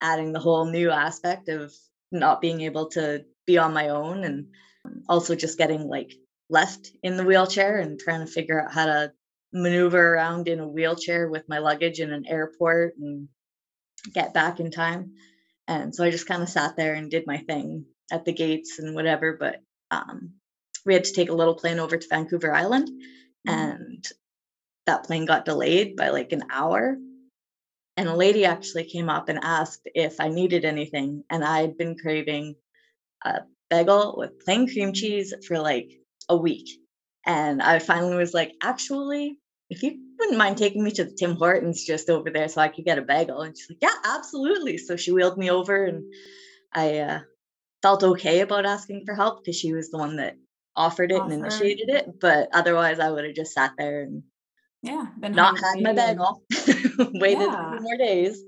adding 0.00 0.32
the 0.32 0.40
whole 0.40 0.66
new 0.66 0.90
aspect 0.90 1.48
of 1.48 1.72
not 2.12 2.40
being 2.40 2.60
able 2.62 2.88
to 2.90 3.24
be 3.46 3.58
on 3.58 3.72
my 3.72 3.88
own 3.88 4.24
and 4.24 4.46
also 5.08 5.34
just 5.34 5.58
getting 5.58 5.88
like 5.88 6.12
left 6.50 6.90
in 7.02 7.16
the 7.16 7.24
wheelchair 7.24 7.78
and 7.78 7.98
trying 7.98 8.24
to 8.24 8.32
figure 8.32 8.62
out 8.62 8.72
how 8.72 8.86
to 8.86 9.12
maneuver 9.52 10.14
around 10.14 10.48
in 10.48 10.60
a 10.60 10.68
wheelchair 10.68 11.28
with 11.28 11.48
my 11.48 11.58
luggage 11.58 12.00
in 12.00 12.12
an 12.12 12.26
airport 12.26 12.94
and 12.98 13.28
get 14.12 14.34
back 14.34 14.60
in 14.60 14.70
time. 14.70 15.14
And 15.66 15.94
so 15.94 16.04
I 16.04 16.10
just 16.10 16.26
kind 16.26 16.42
of 16.42 16.48
sat 16.48 16.76
there 16.76 16.94
and 16.94 17.10
did 17.10 17.26
my 17.26 17.38
thing 17.38 17.86
at 18.10 18.24
the 18.24 18.32
gates 18.32 18.78
and 18.78 18.94
whatever. 18.94 19.36
But 19.38 19.62
um, 19.90 20.34
we 20.88 20.94
had 20.94 21.04
to 21.04 21.12
take 21.12 21.30
a 21.30 21.34
little 21.34 21.54
plane 21.54 21.78
over 21.78 21.96
to 21.96 22.08
Vancouver 22.08 22.52
Island, 22.52 22.88
Mhm. 22.88 23.52
and 23.54 24.04
that 24.86 25.04
plane 25.04 25.26
got 25.26 25.44
delayed 25.44 25.96
by 25.96 26.08
like 26.08 26.32
an 26.32 26.44
hour. 26.50 26.98
And 27.96 28.08
a 28.08 28.16
lady 28.16 28.44
actually 28.44 28.84
came 28.84 29.08
up 29.10 29.28
and 29.28 29.40
asked 29.42 29.88
if 29.94 30.20
I 30.20 30.28
needed 30.28 30.64
anything. 30.64 31.24
And 31.30 31.44
I'd 31.44 31.76
been 31.76 31.98
craving 31.98 32.56
a 33.24 33.42
bagel 33.70 34.14
with 34.16 34.44
plain 34.44 34.66
cream 34.68 34.92
cheese 34.92 35.34
for 35.46 35.58
like 35.58 35.90
a 36.28 36.36
week. 36.36 36.68
And 37.26 37.60
I 37.62 37.78
finally 37.80 38.16
was 38.16 38.34
like, 38.34 38.54
actually, 38.62 39.38
if 39.70 39.82
you 39.82 39.98
wouldn't 40.18 40.38
mind 40.38 40.58
taking 40.58 40.82
me 40.84 40.92
to 40.92 41.04
the 41.04 41.12
Tim 41.12 41.34
Hortons 41.36 41.84
just 41.84 42.08
over 42.08 42.30
there 42.30 42.48
so 42.48 42.60
I 42.60 42.68
could 42.68 42.84
get 42.84 42.98
a 42.98 43.02
bagel. 43.02 43.42
And 43.42 43.56
she's 43.56 43.68
like, 43.70 43.78
yeah, 43.82 43.98
absolutely. 44.04 44.78
So 44.78 44.96
she 44.96 45.12
wheeled 45.12 45.38
me 45.38 45.50
over 45.50 45.84
and 45.84 46.04
I 46.72 46.98
uh, 46.98 47.20
felt 47.82 48.04
okay 48.04 48.40
about 48.40 48.66
asking 48.66 49.04
for 49.04 49.14
help 49.14 49.44
because 49.44 49.58
she 49.58 49.72
was 49.72 49.90
the 49.90 49.98
one 49.98 50.16
that 50.16 50.36
offered 50.78 51.10
it 51.12 51.20
and 51.20 51.32
initiated 51.32 51.88
it. 51.90 52.20
But 52.20 52.48
otherwise, 52.54 52.98
I 53.00 53.10
would 53.10 53.24
have 53.26 53.34
just 53.34 53.52
sat 53.52 53.72
there 53.76 54.02
and 54.02 54.22
Yeah. 54.82 55.06
Been 55.20 55.32
not 55.34 55.58
had 55.58 55.82
my 55.82 55.90
and- 55.90 55.96
bagel, 55.98 56.42
waited 57.24 57.42
a 57.42 57.52
Yeah. 57.52 57.70
few 57.72 57.80
more 57.82 57.96
days. 57.98 58.42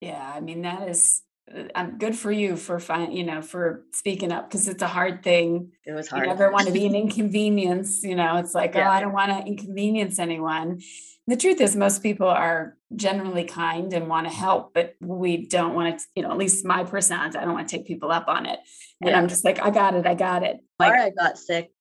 Yeah, 0.00 0.32
I 0.36 0.40
mean 0.40 0.62
that 0.62 0.88
is 0.88 1.22
uh, 1.54 1.64
I'm 1.74 1.98
good 1.98 2.16
for 2.16 2.32
you 2.32 2.56
for 2.56 2.80
fine, 2.80 3.12
you 3.12 3.24
know, 3.24 3.40
for 3.40 3.84
speaking 3.92 4.32
up 4.32 4.48
because 4.50 4.66
it's 4.68 4.82
a 4.82 4.88
hard 4.98 5.22
thing. 5.22 5.70
It 5.84 5.92
was 5.92 6.08
hard. 6.08 6.24
You 6.24 6.28
never 6.34 6.50
want 6.50 6.66
to 6.66 6.72
be 6.72 6.86
an 6.86 6.94
inconvenience, 6.94 8.02
you 8.02 8.16
know. 8.16 8.36
It's 8.38 8.54
like, 8.54 8.74
Yeah. 8.74 8.88
oh, 8.88 8.92
I 8.96 9.00
don't 9.00 9.12
want 9.12 9.30
to 9.32 9.46
inconvenience 9.46 10.18
anyone. 10.18 10.80
The 11.28 11.36
truth 11.36 11.60
is 11.60 11.74
most 11.74 12.02
people 12.02 12.28
are 12.28 12.76
generally 12.94 13.44
kind 13.44 13.92
and 13.92 14.08
want 14.08 14.28
to 14.28 14.32
help, 14.32 14.72
but 14.74 14.94
we 15.00 15.46
don't 15.48 15.74
want 15.74 15.98
to, 15.98 16.06
you 16.14 16.22
know, 16.22 16.30
at 16.30 16.38
least 16.38 16.64
my 16.64 16.84
personality, 16.84 17.36
I 17.36 17.44
don't 17.44 17.54
want 17.54 17.68
to 17.68 17.76
take 17.76 17.86
people 17.86 18.12
up 18.12 18.28
on 18.28 18.46
it. 18.46 18.60
And 19.00 19.10
Yeah. 19.10 19.18
I'm 19.18 19.28
just 19.28 19.44
like, 19.44 19.60
I 19.60 19.70
got 19.70 19.94
it, 19.94 20.06
I 20.06 20.14
got 20.14 20.44
it. 20.44 20.60
Before 20.78 20.94
Like 20.94 21.00
I 21.00 21.10
got 21.10 21.36
sick, 21.38 21.72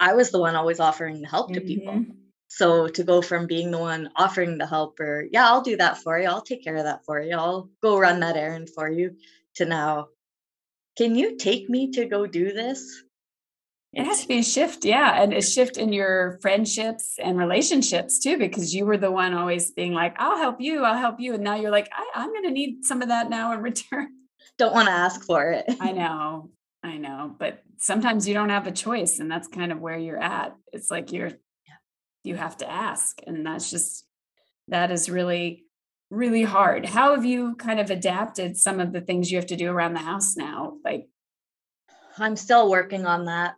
I 0.00 0.14
was 0.14 0.30
the 0.30 0.40
one 0.40 0.56
always 0.56 0.80
offering 0.80 1.20
the 1.20 1.28
help 1.28 1.52
to 1.52 1.60
people. 1.60 1.92
mhm. 1.92 2.16
So 2.48 2.88
to 2.88 3.04
go 3.04 3.20
from 3.20 3.46
being 3.46 3.70
the 3.70 3.78
one 3.78 4.10
offering 4.16 4.58
the 4.58 4.66
help 4.66 5.00
or, 5.00 5.26
yeah, 5.30 5.46
I'll 5.48 5.62
do 5.62 5.76
that 5.76 5.98
for 5.98 6.18
you, 6.18 6.28
I'll 6.28 6.40
take 6.42 6.62
care 6.64 6.76
of 6.76 6.84
that 6.84 7.04
for 7.04 7.20
you, 7.20 7.36
I'll 7.36 7.68
go 7.82 7.98
run 7.98 8.20
that 8.20 8.36
errand 8.36 8.70
for 8.74 8.88
you, 8.88 9.16
to 9.56 9.64
now, 9.64 10.08
can 10.96 11.16
you 11.16 11.36
take 11.36 11.68
me 11.68 11.90
to 11.92 12.06
go 12.06 12.26
do 12.26 12.52
this? 12.52 13.02
It 13.96 14.04
has 14.04 14.22
to 14.22 14.28
be 14.28 14.38
a 14.38 14.42
shift, 14.42 14.84
yeah, 14.84 15.22
and 15.22 15.32
a 15.32 15.40
shift 15.40 15.76
in 15.76 15.92
your 15.92 16.38
friendships 16.42 17.14
and 17.22 17.38
relationships 17.38 18.18
too, 18.18 18.36
because 18.38 18.74
you 18.74 18.86
were 18.86 18.96
the 18.96 19.10
one 19.10 19.34
always 19.34 19.70
being 19.70 19.92
like, 19.92 20.16
"I'll 20.18 20.36
help 20.36 20.60
you, 20.60 20.84
I'll 20.84 20.98
help 20.98 21.20
you," 21.20 21.34
and 21.34 21.44
now 21.44 21.54
you're 21.54 21.70
like, 21.70 21.88
I, 21.92 22.10
"I'm 22.14 22.30
going 22.30 22.44
to 22.44 22.50
need 22.50 22.84
some 22.84 23.02
of 23.02 23.08
that 23.08 23.30
now 23.30 23.52
in 23.52 23.60
return." 23.62 24.08
Don't 24.58 24.74
want 24.74 24.88
to 24.88 24.92
ask 24.92 25.24
for 25.24 25.50
it. 25.52 25.64
I 25.80 25.92
know, 25.92 26.50
I 26.82 26.96
know, 26.96 27.34
but 27.38 27.62
sometimes 27.78 28.26
you 28.26 28.34
don't 28.34 28.48
have 28.48 28.66
a 28.66 28.72
choice, 28.72 29.20
and 29.20 29.30
that's 29.30 29.46
kind 29.46 29.70
of 29.70 29.80
where 29.80 29.98
you're 29.98 30.20
at. 30.20 30.56
It's 30.72 30.90
like 30.90 31.12
you're, 31.12 31.32
you 32.24 32.34
have 32.34 32.56
to 32.58 32.70
ask, 32.70 33.20
and 33.26 33.46
that's 33.46 33.70
just 33.70 34.04
that 34.68 34.90
is 34.90 35.08
really, 35.08 35.66
really 36.10 36.42
hard. 36.42 36.84
How 36.84 37.14
have 37.14 37.24
you 37.24 37.54
kind 37.56 37.78
of 37.78 37.90
adapted 37.90 38.56
some 38.56 38.80
of 38.80 38.92
the 38.92 39.00
things 39.00 39.30
you 39.30 39.38
have 39.38 39.46
to 39.46 39.56
do 39.56 39.70
around 39.70 39.94
the 39.94 40.00
house 40.00 40.36
now, 40.36 40.78
like? 40.84 41.06
I'm 42.16 42.36
still 42.36 42.70
working 42.70 43.06
on 43.06 43.24
that 43.24 43.56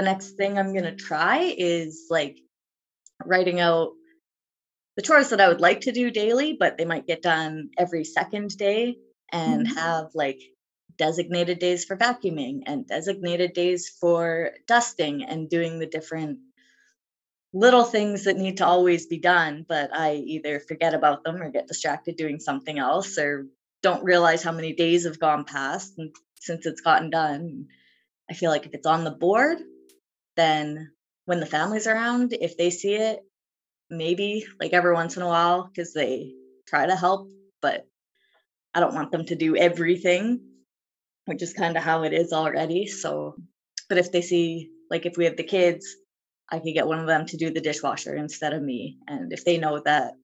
the 0.00 0.06
next 0.06 0.30
thing 0.30 0.56
I'm 0.58 0.72
going 0.72 0.84
to 0.84 0.96
try 0.96 1.54
is 1.58 2.06
like 2.08 2.38
writing 3.26 3.60
out 3.60 3.90
the 4.96 5.02
chores 5.02 5.28
that 5.28 5.42
I 5.42 5.48
would 5.48 5.60
like 5.60 5.82
to 5.82 5.92
do 5.92 6.10
daily, 6.10 6.56
but 6.58 6.78
they 6.78 6.86
might 6.86 7.06
get 7.06 7.20
done 7.20 7.68
every 7.76 8.04
second 8.04 8.56
day 8.56 8.96
and 9.30 9.66
mm-hmm. 9.66 9.76
have 9.76 10.06
like 10.14 10.40
designated 10.96 11.58
days 11.58 11.84
for 11.84 11.98
vacuuming 11.98 12.60
and 12.64 12.86
designated 12.86 13.52
days 13.52 13.90
for 14.00 14.52
dusting 14.66 15.22
and 15.22 15.50
doing 15.50 15.78
the 15.78 15.86
different 15.86 16.38
little 17.52 17.84
things 17.84 18.24
that 18.24 18.38
need 18.38 18.56
to 18.56 18.66
always 18.66 19.04
be 19.04 19.18
done, 19.18 19.66
but 19.68 19.90
I 19.92 20.14
either 20.14 20.60
forget 20.60 20.94
about 20.94 21.24
them 21.24 21.42
or 21.42 21.50
get 21.50 21.68
distracted 21.68 22.16
doing 22.16 22.40
something 22.40 22.78
else 22.78 23.18
or 23.18 23.48
don't 23.82 24.04
realize 24.04 24.42
how 24.42 24.52
many 24.52 24.72
days 24.72 25.04
have 25.04 25.20
gone 25.20 25.44
past 25.44 25.92
and 25.98 26.14
since 26.40 26.64
it's 26.64 26.80
gotten 26.80 27.10
done. 27.10 27.66
I 28.30 28.32
feel 28.32 28.50
like 28.50 28.64
if 28.64 28.72
it's 28.72 28.86
on 28.86 29.04
the 29.04 29.10
board, 29.10 29.58
then 30.40 30.90
when 31.26 31.40
the 31.40 31.46
family's 31.46 31.86
around, 31.86 32.32
if 32.32 32.56
they 32.56 32.70
see 32.70 32.94
it, 32.94 33.20
maybe 33.90 34.46
like 34.60 34.72
every 34.72 34.94
once 34.94 35.16
in 35.16 35.22
a 35.22 35.28
while, 35.28 35.68
because 35.68 35.92
they 35.92 36.32
try 36.66 36.86
to 36.86 36.96
help, 36.96 37.28
but 37.60 37.86
I 38.74 38.80
don't 38.80 38.94
want 38.94 39.12
them 39.12 39.26
to 39.26 39.36
do 39.36 39.56
everything, 39.56 40.40
which 41.26 41.42
is 41.42 41.52
kind 41.52 41.76
of 41.76 41.82
how 41.82 42.04
it 42.04 42.12
is 42.12 42.32
already. 42.32 42.86
So, 42.86 43.36
but 43.88 43.98
if 43.98 44.10
they 44.12 44.22
see, 44.22 44.70
like 44.90 45.06
if 45.06 45.16
we 45.16 45.26
have 45.26 45.36
the 45.36 45.44
kids, 45.44 45.86
I 46.50 46.58
could 46.58 46.74
get 46.74 46.86
one 46.86 46.98
of 46.98 47.06
them 47.06 47.26
to 47.26 47.36
do 47.36 47.50
the 47.50 47.60
dishwasher 47.60 48.16
instead 48.16 48.52
of 48.52 48.62
me. 48.62 48.98
And 49.06 49.32
if 49.32 49.44
they 49.44 49.58
know 49.58 49.80
that 49.84 50.14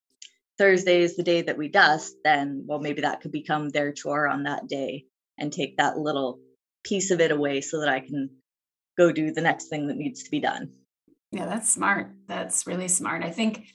Thursday 0.59 1.03
is 1.03 1.17
the 1.17 1.23
day 1.23 1.43
that 1.43 1.59
we 1.59 1.69
dust, 1.69 2.15
then 2.25 2.65
well, 2.67 2.81
maybe 2.81 3.03
that 3.03 3.21
could 3.21 3.33
become 3.33 3.69
their 3.69 3.93
chore 3.93 4.27
on 4.27 4.45
that 4.45 4.67
day 4.67 5.05
and 5.39 5.53
take 5.53 5.77
that 5.77 5.99
little 5.99 6.39
piece 6.85 7.11
of 7.11 7.21
it 7.21 7.33
away 7.33 7.61
so 7.61 7.81
that 7.81 7.89
I 7.89 8.01
can 8.01 8.31
go 8.97 9.13
do 9.13 9.33
the 9.33 9.41
next 9.41 9.69
thing 9.69 9.87
that 9.89 9.97
needs 9.97 10.23
to 10.25 10.31
be 10.31 10.41
done. 10.41 10.71
Yeah, 11.33 11.47
that's 11.47 11.71
smart. 11.71 12.11
That's 12.29 12.67
really 12.67 12.89
smart. 12.89 13.23
I 13.23 13.31
think 13.31 13.67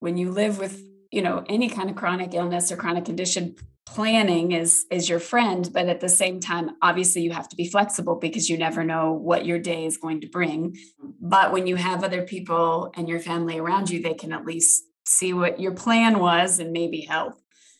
when 0.00 0.16
you 0.16 0.30
live 0.30 0.58
with, 0.58 0.82
you 1.10 1.22
know, 1.22 1.44
any 1.48 1.68
kind 1.68 1.90
of 1.90 1.96
chronic 1.96 2.34
illness 2.34 2.70
or 2.70 2.76
chronic 2.76 3.04
condition, 3.04 3.56
planning 3.86 4.52
is 4.52 4.84
is 4.90 5.08
your 5.08 5.20
friend, 5.20 5.70
but 5.72 5.88
at 5.88 6.00
the 6.00 6.08
same 6.08 6.40
time, 6.40 6.70
obviously 6.82 7.22
you 7.22 7.32
have 7.32 7.48
to 7.48 7.56
be 7.56 7.68
flexible 7.68 8.16
because 8.16 8.50
you 8.50 8.58
never 8.58 8.84
know 8.84 9.12
what 9.12 9.46
your 9.46 9.58
day 9.58 9.86
is 9.86 9.96
going 9.96 10.20
to 10.20 10.28
bring. 10.28 10.76
But 11.20 11.52
when 11.52 11.66
you 11.66 11.76
have 11.76 12.04
other 12.04 12.22
people 12.22 12.92
and 12.96 13.08
your 13.08 13.20
family 13.20 13.58
around 13.58 13.88
you, 13.88 14.02
they 14.02 14.14
can 14.14 14.32
at 14.32 14.44
least 14.44 14.84
see 15.06 15.32
what 15.32 15.60
your 15.60 15.72
plan 15.72 16.18
was 16.18 16.58
and 16.58 16.72
maybe 16.72 17.02
help. 17.02 17.34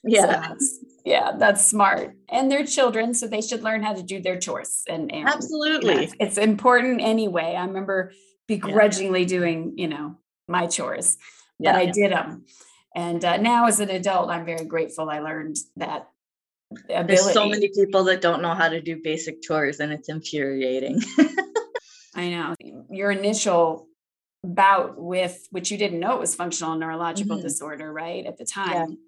Yeah. 0.04 0.20
So 0.20 0.26
that's, 0.26 0.84
yeah, 1.04 1.32
that's 1.38 1.66
smart. 1.66 2.16
And 2.28 2.50
they're 2.50 2.66
children, 2.66 3.14
so 3.14 3.26
they 3.26 3.40
should 3.40 3.62
learn 3.62 3.82
how 3.82 3.94
to 3.94 4.02
do 4.02 4.20
their 4.20 4.38
chores. 4.38 4.82
And, 4.88 5.12
and 5.12 5.28
absolutely, 5.28 5.94
you 5.94 6.06
know, 6.06 6.12
it's 6.20 6.38
important 6.38 7.00
anyway. 7.00 7.54
I 7.56 7.64
remember 7.64 8.12
begrudgingly 8.48 9.22
yeah. 9.22 9.28
doing, 9.28 9.74
you 9.76 9.88
know, 9.88 10.16
my 10.48 10.66
chores, 10.66 11.16
but 11.58 11.74
yeah. 11.74 11.76
I 11.76 11.86
did 11.86 12.12
them. 12.12 12.44
And 12.94 13.24
uh, 13.24 13.36
now, 13.36 13.66
as 13.66 13.80
an 13.80 13.90
adult, 13.90 14.30
I'm 14.30 14.46
very 14.46 14.64
grateful 14.64 15.10
I 15.10 15.18
learned 15.18 15.56
that 15.76 16.08
ability. 16.88 17.06
There's 17.06 17.32
so 17.32 17.48
many 17.48 17.68
people 17.68 18.04
that 18.04 18.20
don't 18.20 18.40
know 18.42 18.54
how 18.54 18.68
to 18.68 18.80
do 18.80 19.00
basic 19.02 19.42
chores, 19.42 19.80
and 19.80 19.92
it's 19.92 20.08
infuriating. 20.08 21.00
I 22.14 22.30
know 22.30 22.54
your 22.90 23.10
initial 23.10 23.88
bout 24.42 24.94
with 24.96 25.46
which 25.50 25.70
you 25.70 25.76
didn't 25.76 26.00
know 26.00 26.14
it 26.14 26.20
was 26.20 26.34
functional 26.34 26.76
neurological 26.76 27.36
mm-hmm. 27.36 27.46
disorder, 27.46 27.92
right? 27.92 28.24
At 28.24 28.38
the 28.38 28.44
time. 28.46 28.98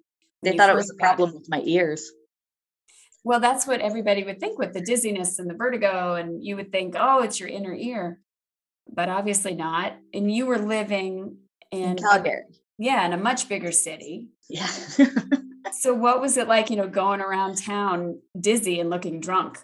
They 0.41 0.55
thought 0.55 0.69
it 0.69 0.75
was 0.75 0.89
a 0.89 0.95
problem 0.95 1.33
with 1.33 1.49
my 1.49 1.61
ears. 1.65 2.11
Well, 3.23 3.39
that's 3.39 3.67
what 3.67 3.81
everybody 3.81 4.23
would 4.23 4.39
think 4.39 4.57
with 4.57 4.73
the 4.73 4.81
dizziness 4.81 5.39
and 5.39 5.49
the 5.49 5.53
vertigo. 5.53 6.15
And 6.15 6.43
you 6.43 6.55
would 6.55 6.71
think, 6.71 6.95
oh, 6.97 7.21
it's 7.21 7.39
your 7.39 7.49
inner 7.49 7.73
ear, 7.73 8.19
but 8.91 9.09
obviously 9.09 9.53
not. 9.53 9.97
And 10.13 10.31
you 10.33 10.45
were 10.45 10.57
living 10.57 11.37
in, 11.71 11.83
in 11.83 11.97
Calgary. 11.97 12.43
Yeah, 12.77 13.05
in 13.05 13.11
a 13.11 13.17
much 13.17 13.49
bigger 13.49 13.73
city. 13.73 14.29
Yeah. 14.49 14.67
so 15.73 15.93
what 15.93 16.21
was 16.21 16.37
it 16.37 16.47
like, 16.47 16.69
you 16.69 16.77
know, 16.77 16.87
going 16.87 17.19
around 17.19 17.57
town 17.57 18.21
dizzy 18.39 18.79
and 18.79 18.89
looking 18.89 19.19
drunk? 19.19 19.59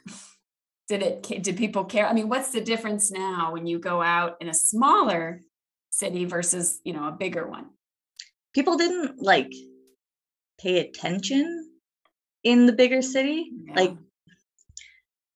Did 0.90 1.02
it 1.02 1.42
did 1.42 1.58
people 1.58 1.86
care? 1.86 2.08
I 2.08 2.14
mean, 2.14 2.30
what's 2.30 2.52
the 2.52 2.62
difference 2.62 3.12
now 3.12 3.54
when 3.54 3.66
you 3.66 3.80
go 3.80 4.02
out 4.02 4.36
in 4.42 4.50
a 4.50 4.54
smaller 4.54 5.42
city 5.90 6.26
versus, 6.26 6.80
you 6.84 6.94
know, 6.94 7.08
a 7.08 7.12
bigger 7.12 7.48
one? 7.48 7.68
People 8.54 8.78
didn't 8.78 9.22
like 9.22 9.52
pay 10.60 10.80
attention 10.80 11.70
in 12.44 12.65
the 12.65 12.74
bigger 12.74 13.02
city. 13.02 13.52
Yeah. 13.65 13.74
Like 13.76 13.98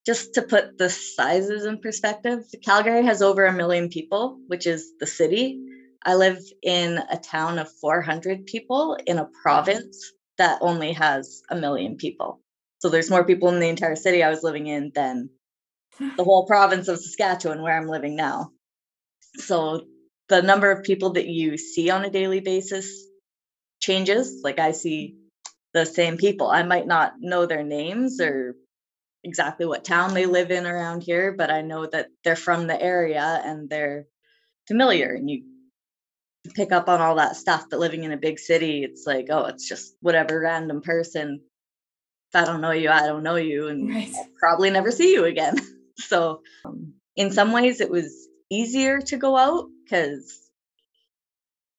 just 0.05 0.35
to 0.35 0.41
put 0.41 0.77
the 0.77 0.89
sizes 0.89 1.65
in 1.65 1.79
perspective, 1.79 2.45
Calgary 2.63 3.03
has 3.03 3.21
over 3.21 3.45
a 3.45 3.53
million 3.53 3.89
people, 3.89 4.39
which 4.47 4.65
is 4.65 4.93
the 4.99 5.07
city. 5.07 5.61
I 6.03 6.15
live 6.15 6.39
in 6.63 6.97
a 6.97 7.17
town 7.17 7.59
of 7.59 7.71
400 7.81 8.45
people 8.45 8.97
in 9.05 9.17
a 9.17 9.29
province 9.43 10.11
that 10.37 10.59
only 10.61 10.93
has 10.93 11.43
a 11.49 11.55
million 11.55 11.97
people. 11.97 12.41
So 12.79 12.89
there's 12.89 13.09
more 13.09 13.25
people 13.25 13.49
in 13.49 13.59
the 13.59 13.67
entire 13.67 13.97
city 13.97 14.23
I 14.23 14.29
was 14.29 14.41
living 14.41 14.67
in 14.67 14.91
than 14.95 15.29
the 15.99 16.23
whole 16.23 16.47
province 16.47 16.87
of 16.87 16.99
Saskatchewan 16.99 17.61
where 17.61 17.77
I'm 17.77 17.87
living 17.87 18.15
now. 18.15 18.51
So 19.35 19.85
the 20.29 20.41
number 20.41 20.71
of 20.71 20.83
people 20.83 21.11
that 21.13 21.27
you 21.27 21.57
see 21.57 21.89
on 21.89 22.05
a 22.05 22.09
daily 22.09 22.39
basis 22.39 23.08
changes. 23.79 24.41
Like 24.43 24.59
I 24.59 24.71
see 24.71 25.15
the 25.73 25.85
same 25.85 26.17
people. 26.17 26.47
I 26.47 26.63
might 26.63 26.87
not 26.87 27.13
know 27.19 27.45
their 27.45 27.63
names 27.63 28.19
or 28.19 28.55
exactly 29.23 29.65
what 29.65 29.83
town 29.83 30.13
they 30.13 30.25
live 30.25 30.51
in 30.51 30.65
around 30.65 31.03
here, 31.03 31.33
but 31.37 31.51
I 31.51 31.61
know 31.61 31.85
that 31.85 32.07
they're 32.23 32.35
from 32.35 32.67
the 32.67 32.81
area 32.81 33.41
and 33.43 33.69
they're 33.69 34.05
familiar 34.67 35.13
and 35.13 35.29
you 35.29 35.43
pick 36.55 36.71
up 36.71 36.89
on 36.89 37.01
all 37.01 37.15
that 37.15 37.35
stuff. 37.35 37.65
But 37.69 37.79
living 37.79 38.03
in 38.03 38.11
a 38.11 38.17
big 38.17 38.39
city, 38.39 38.83
it's 38.83 39.05
like, 39.05 39.27
oh, 39.29 39.45
it's 39.45 39.67
just 39.67 39.95
whatever 40.01 40.39
random 40.39 40.81
person. 40.81 41.41
If 42.33 42.41
I 42.41 42.45
don't 42.45 42.61
know 42.61 42.71
you, 42.71 42.89
I 42.89 43.07
don't 43.07 43.23
know 43.23 43.37
you, 43.37 43.67
and 43.67 43.89
right. 43.89 44.13
Probably 44.39 44.69
never 44.69 44.91
see 44.91 45.13
you 45.13 45.25
again. 45.25 45.55
so, 45.97 46.41
um, 46.63 46.93
in 47.15 47.31
some 47.31 47.51
ways, 47.51 47.81
it 47.81 47.89
was 47.89 48.27
easier 48.51 49.01
to 49.01 49.17
go 49.17 49.35
out 49.35 49.65
because 49.83 50.39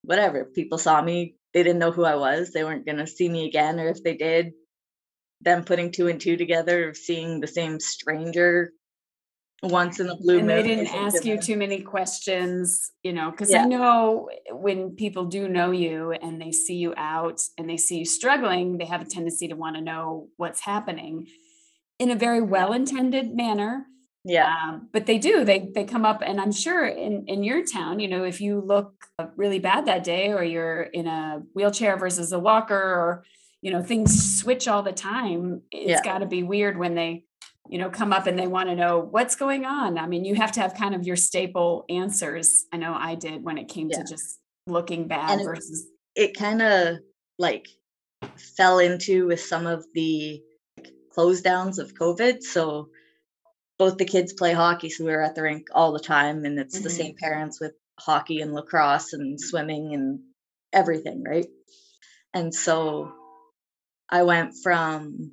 whatever 0.03 0.45
people 0.45 0.79
saw 0.79 1.01
me 1.01 1.37
they 1.53 1.63
didn't 1.63 1.79
know 1.79 1.93
who 1.93 2.05
I 2.05 2.17
was. 2.17 2.53
They 2.53 2.65
weren't 2.65 2.87
going 2.87 2.99
to 2.99 3.07
see 3.07 3.29
me 3.29 3.47
again. 3.47 3.81
Or 3.81 3.89
if 3.89 4.03
they 4.03 4.17
did, 4.17 4.53
them 5.41 5.65
putting 5.65 5.91
two 5.91 6.09
and 6.09 6.21
two 6.21 6.37
together 6.37 6.89
of 6.89 6.97
seeing 6.97 7.41
the 7.41 7.47
same 7.47 7.81
stranger 7.81 8.73
once 9.63 10.01
in 10.01 10.09
a 10.09 10.17
blue 10.17 10.39
and 10.39 10.49
they 10.49 10.63
didn't 10.63 10.87
ask 10.87 11.25
you 11.25 11.39
too 11.39 11.57
many 11.57 11.83
questions 11.83 12.93
you 13.03 13.13
know 13.13 13.31
because 13.31 13.51
yeah. 13.51 13.63
i 13.63 13.67
know 13.67 14.31
when 14.53 14.97
people 14.97 15.27
do 15.27 15.49
know 15.49 15.71
you 15.71 16.13
and 16.13 16.41
they 16.41 16.51
see 16.51 16.77
you 16.77 16.95
out 16.97 17.43
and 17.59 17.69
they 17.69 17.77
see 17.77 17.99
you 17.99 18.05
struggling 18.07 18.79
they 18.79 18.87
have 18.87 19.03
a 19.03 19.05
tendency 19.05 19.49
to 19.49 19.55
want 19.55 19.77
to 19.77 19.83
know 19.83 20.29
what's 20.39 20.61
happening 20.61 21.27
in 21.99 22.11
a 22.11 22.17
very 22.17 22.41
well 22.41 22.73
intended 22.73 23.35
manner 23.35 23.85
yeah 24.25 24.55
um, 24.65 24.89
but 24.93 25.07
they 25.07 25.19
do 25.19 25.45
they 25.45 25.71
they 25.75 25.85
come 25.85 26.05
up 26.05 26.23
and 26.25 26.41
i'm 26.41 26.53
sure 26.53 26.87
in 26.87 27.25
in 27.27 27.43
your 27.43 27.65
town 27.65 27.99
you 27.99 28.09
know 28.09 28.25
if 28.25 28.41
you 28.41 28.61
look 28.61 28.93
really 29.37 29.59
bad 29.59 29.87
that 29.87 30.05
day 30.05 30.33
or 30.33 30.43
you're 30.43 30.83
in 30.83 31.07
a 31.07 31.43
wheelchair 31.55 31.97
versus 31.97 32.33
a 32.33 32.39
walker 32.39 32.75
or 32.75 33.25
you 33.63 33.71
know 33.71 33.83
things 33.83 34.39
switch 34.39 34.69
all 34.69 34.83
the 34.83 34.93
time 34.93 35.63
it's 35.71 35.91
yeah. 35.91 36.03
got 36.03 36.19
to 36.19 36.27
be 36.27 36.43
weird 36.43 36.79
when 36.79 36.95
they 36.95 37.25
you 37.69 37.79
know 37.79 37.89
come 37.89 38.13
up 38.13 38.27
and 38.27 38.39
they 38.39 38.47
want 38.47 38.69
to 38.69 38.75
know 38.75 38.99
what's 38.99 39.37
going 39.37 39.65
on 39.65 39.99
i 39.99 40.07
mean 40.07 40.25
you 40.25 40.35
have 40.35 40.53
to 40.53 40.61
have 40.61 40.75
kind 40.75 40.95
of 40.95 41.07
your 41.07 41.17
staple 41.17 41.85
answers 41.89 42.65
i 42.73 42.77
know 42.77 42.95
i 42.95 43.15
did 43.15 43.43
when 43.43 43.57
it 43.57 43.69
came 43.69 43.89
yeah. 43.91 43.99
to 43.99 44.05
just 44.05 44.39
looking 44.67 45.09
bad 45.09 45.39
and 45.39 45.45
versus 45.45 45.87
it, 46.15 46.31
it 46.31 46.37
kind 46.37 46.61
of 46.61 46.99
like 47.39 47.69
fell 48.37 48.79
into 48.79 49.27
with 49.27 49.41
some 49.41 49.67
of 49.67 49.85
the 49.95 50.43
close 51.13 51.41
downs 51.41 51.79
of 51.79 51.95
covid 51.95 52.43
so 52.43 52.89
both 53.81 53.97
the 53.97 54.05
kids 54.05 54.35
play 54.35 54.53
hockey, 54.53 54.91
so 54.91 55.07
we 55.07 55.11
were 55.11 55.23
at 55.23 55.35
the 55.35 55.41
rink 55.41 55.69
all 55.75 55.93
the 55.93 55.99
time, 55.99 56.45
and 56.45 56.59
it's 56.59 56.75
mm-hmm. 56.75 56.85
the 56.85 56.91
same 56.91 57.15
parents 57.17 57.59
with 57.59 57.73
hockey 57.99 58.43
and 58.43 58.53
lacrosse 58.53 59.15
and 59.15 59.41
swimming 59.41 59.95
and 59.95 60.21
everything, 60.71 61.25
right? 61.25 61.47
And 62.35 62.55
so 62.55 63.11
I 64.07 64.25
went 64.25 64.53
from 64.63 65.33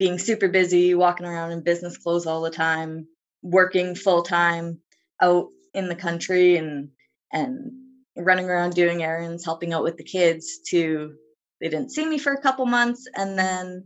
being 0.00 0.18
super 0.18 0.48
busy, 0.48 0.96
walking 0.96 1.26
around 1.26 1.52
in 1.52 1.62
business 1.62 1.96
clothes 1.96 2.26
all 2.26 2.42
the 2.42 2.50
time, 2.50 3.06
working 3.40 3.94
full 3.94 4.22
time, 4.24 4.80
out 5.22 5.50
in 5.72 5.88
the 5.88 5.94
country 5.94 6.56
and 6.56 6.88
and 7.32 7.70
running 8.16 8.46
around 8.46 8.74
doing 8.74 9.04
errands, 9.04 9.44
helping 9.44 9.72
out 9.72 9.84
with 9.84 9.96
the 9.96 10.02
kids 10.02 10.58
to 10.70 11.14
they 11.60 11.68
didn't 11.68 11.92
see 11.92 12.04
me 12.04 12.18
for 12.18 12.32
a 12.32 12.42
couple 12.42 12.66
months 12.66 13.06
and 13.14 13.38
then 13.38 13.84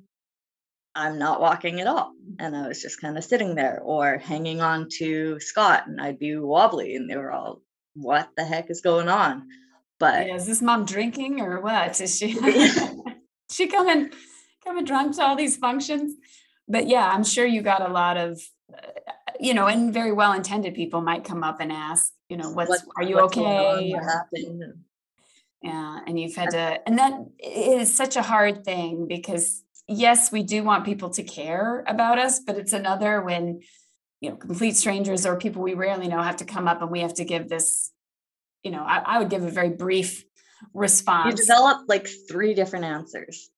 I'm 1.00 1.18
not 1.18 1.40
walking 1.40 1.80
at 1.80 1.86
all. 1.86 2.12
And 2.38 2.56
I 2.56 2.68
was 2.68 2.82
just 2.82 3.00
kind 3.00 3.16
of 3.16 3.24
sitting 3.24 3.54
there 3.54 3.80
or 3.82 4.18
hanging 4.18 4.60
on 4.60 4.88
to 4.98 5.40
Scott 5.40 5.86
and 5.86 6.00
I'd 6.00 6.18
be 6.18 6.36
wobbly 6.36 6.96
and 6.96 7.08
they 7.08 7.16
were 7.16 7.32
all, 7.32 7.62
what 7.94 8.28
the 8.36 8.44
heck 8.44 8.70
is 8.70 8.80
going 8.80 9.08
on? 9.08 9.48
But 9.98 10.26
yeah, 10.26 10.34
is 10.34 10.46
this 10.46 10.62
mom 10.62 10.84
drinking 10.84 11.40
or 11.40 11.60
what? 11.60 12.00
Is 12.00 12.16
she 12.16 12.32
she 13.50 13.66
coming 13.66 14.10
coming 14.64 14.84
drunk 14.84 15.16
to 15.16 15.22
all 15.22 15.36
these 15.36 15.56
functions? 15.56 16.14
But 16.68 16.86
yeah, 16.86 17.08
I'm 17.08 17.24
sure 17.24 17.44
you 17.44 17.62
got 17.62 17.88
a 17.88 17.92
lot 17.92 18.16
of 18.16 18.40
uh, 18.72 18.86
you 19.38 19.54
know, 19.54 19.66
and 19.66 19.92
very 19.92 20.12
well 20.12 20.32
intended 20.32 20.74
people 20.74 21.00
might 21.00 21.24
come 21.24 21.42
up 21.42 21.60
and 21.60 21.72
ask, 21.72 22.12
you 22.28 22.36
know, 22.36 22.50
what's 22.50 22.70
what, 22.70 22.82
are 22.96 23.02
you 23.02 23.18
okay? 23.20 23.90
What 23.92 24.04
happened? 24.04 24.84
Yeah, 25.62 26.00
and 26.06 26.18
you've 26.18 26.36
had 26.36 26.50
to, 26.50 26.80
and 26.86 26.98
that 26.98 27.12
is 27.38 27.94
such 27.94 28.16
a 28.16 28.22
hard 28.22 28.64
thing 28.64 29.06
because 29.08 29.62
yes, 29.90 30.30
we 30.30 30.42
do 30.42 30.62
want 30.62 30.84
people 30.84 31.10
to 31.10 31.22
care 31.22 31.84
about 31.86 32.18
us, 32.18 32.40
but 32.40 32.56
it's 32.56 32.72
another 32.72 33.20
when 33.20 33.60
you 34.20 34.30
know 34.30 34.36
complete 34.36 34.76
strangers 34.76 35.26
or 35.26 35.36
people 35.36 35.62
we 35.62 35.74
rarely 35.74 36.08
know 36.08 36.22
have 36.22 36.36
to 36.36 36.44
come 36.44 36.68
up 36.68 36.80
and 36.80 36.90
we 36.90 37.00
have 37.00 37.14
to 37.14 37.24
give 37.24 37.48
this. 37.48 37.90
You 38.62 38.70
know, 38.70 38.82
I, 38.82 38.98
I 38.98 39.18
would 39.18 39.30
give 39.30 39.42
a 39.42 39.50
very 39.50 39.70
brief 39.70 40.24
response. 40.74 41.30
You 41.30 41.36
develop 41.36 41.88
like 41.88 42.08
three 42.28 42.54
different 42.54 42.84
answers. 42.84 43.50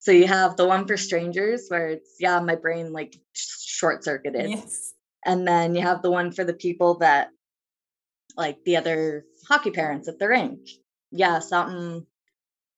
So 0.00 0.12
you 0.12 0.26
have 0.26 0.56
the 0.56 0.66
one 0.66 0.86
for 0.86 0.96
strangers 0.96 1.66
where 1.68 1.88
it's 1.88 2.16
yeah, 2.18 2.40
my 2.40 2.56
brain 2.56 2.92
like 2.92 3.16
short 3.32 4.04
circuited. 4.04 4.50
Yes. 4.50 4.92
And 5.24 5.46
then 5.46 5.74
you 5.74 5.82
have 5.82 6.02
the 6.02 6.10
one 6.10 6.32
for 6.32 6.44
the 6.44 6.54
people 6.54 6.98
that 6.98 7.28
like 8.36 8.64
the 8.64 8.76
other 8.76 9.24
hockey 9.48 9.70
parents 9.70 10.08
at 10.08 10.18
the 10.18 10.28
rink. 10.28 10.60
Yeah, 11.10 11.40
something 11.40 12.06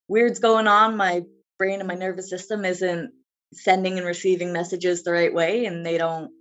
weird's 0.08 0.40
going 0.40 0.66
on. 0.66 0.96
My 0.96 1.22
brain 1.62 1.78
and 1.78 1.86
my 1.86 1.94
nervous 1.94 2.28
system 2.28 2.64
isn't 2.64 3.12
sending 3.52 3.96
and 3.96 4.04
receiving 4.04 4.52
messages 4.52 5.04
the 5.04 5.12
right 5.12 5.32
way 5.32 5.64
and 5.66 5.86
they 5.86 5.96
don't 5.96 6.32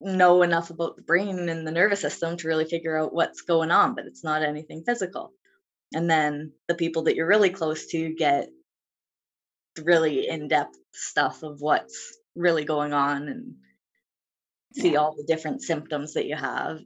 know 0.00 0.42
enough 0.42 0.70
about 0.70 0.96
the 0.96 1.02
brain 1.02 1.48
and 1.48 1.64
the 1.64 1.70
nervous 1.70 2.00
system 2.00 2.36
to 2.36 2.48
really 2.48 2.64
figure 2.64 2.98
out 2.98 3.14
what's 3.14 3.42
going 3.42 3.70
on 3.70 3.94
but 3.94 4.04
it's 4.04 4.24
not 4.24 4.42
anything 4.42 4.82
physical. 4.84 5.32
And 5.94 6.10
then 6.10 6.54
the 6.66 6.74
people 6.74 7.04
that 7.04 7.14
you're 7.14 7.28
really 7.28 7.50
close 7.50 7.86
to 7.92 8.12
get 8.14 8.48
really 9.80 10.26
in-depth 10.26 10.76
stuff 10.92 11.44
of 11.44 11.60
what's 11.60 12.16
really 12.34 12.64
going 12.64 12.92
on 12.92 13.28
and 13.28 13.54
see 14.74 14.96
all 14.96 15.14
the 15.14 15.32
different 15.32 15.62
symptoms 15.62 16.14
that 16.14 16.26
you 16.26 16.34
have 16.34 16.80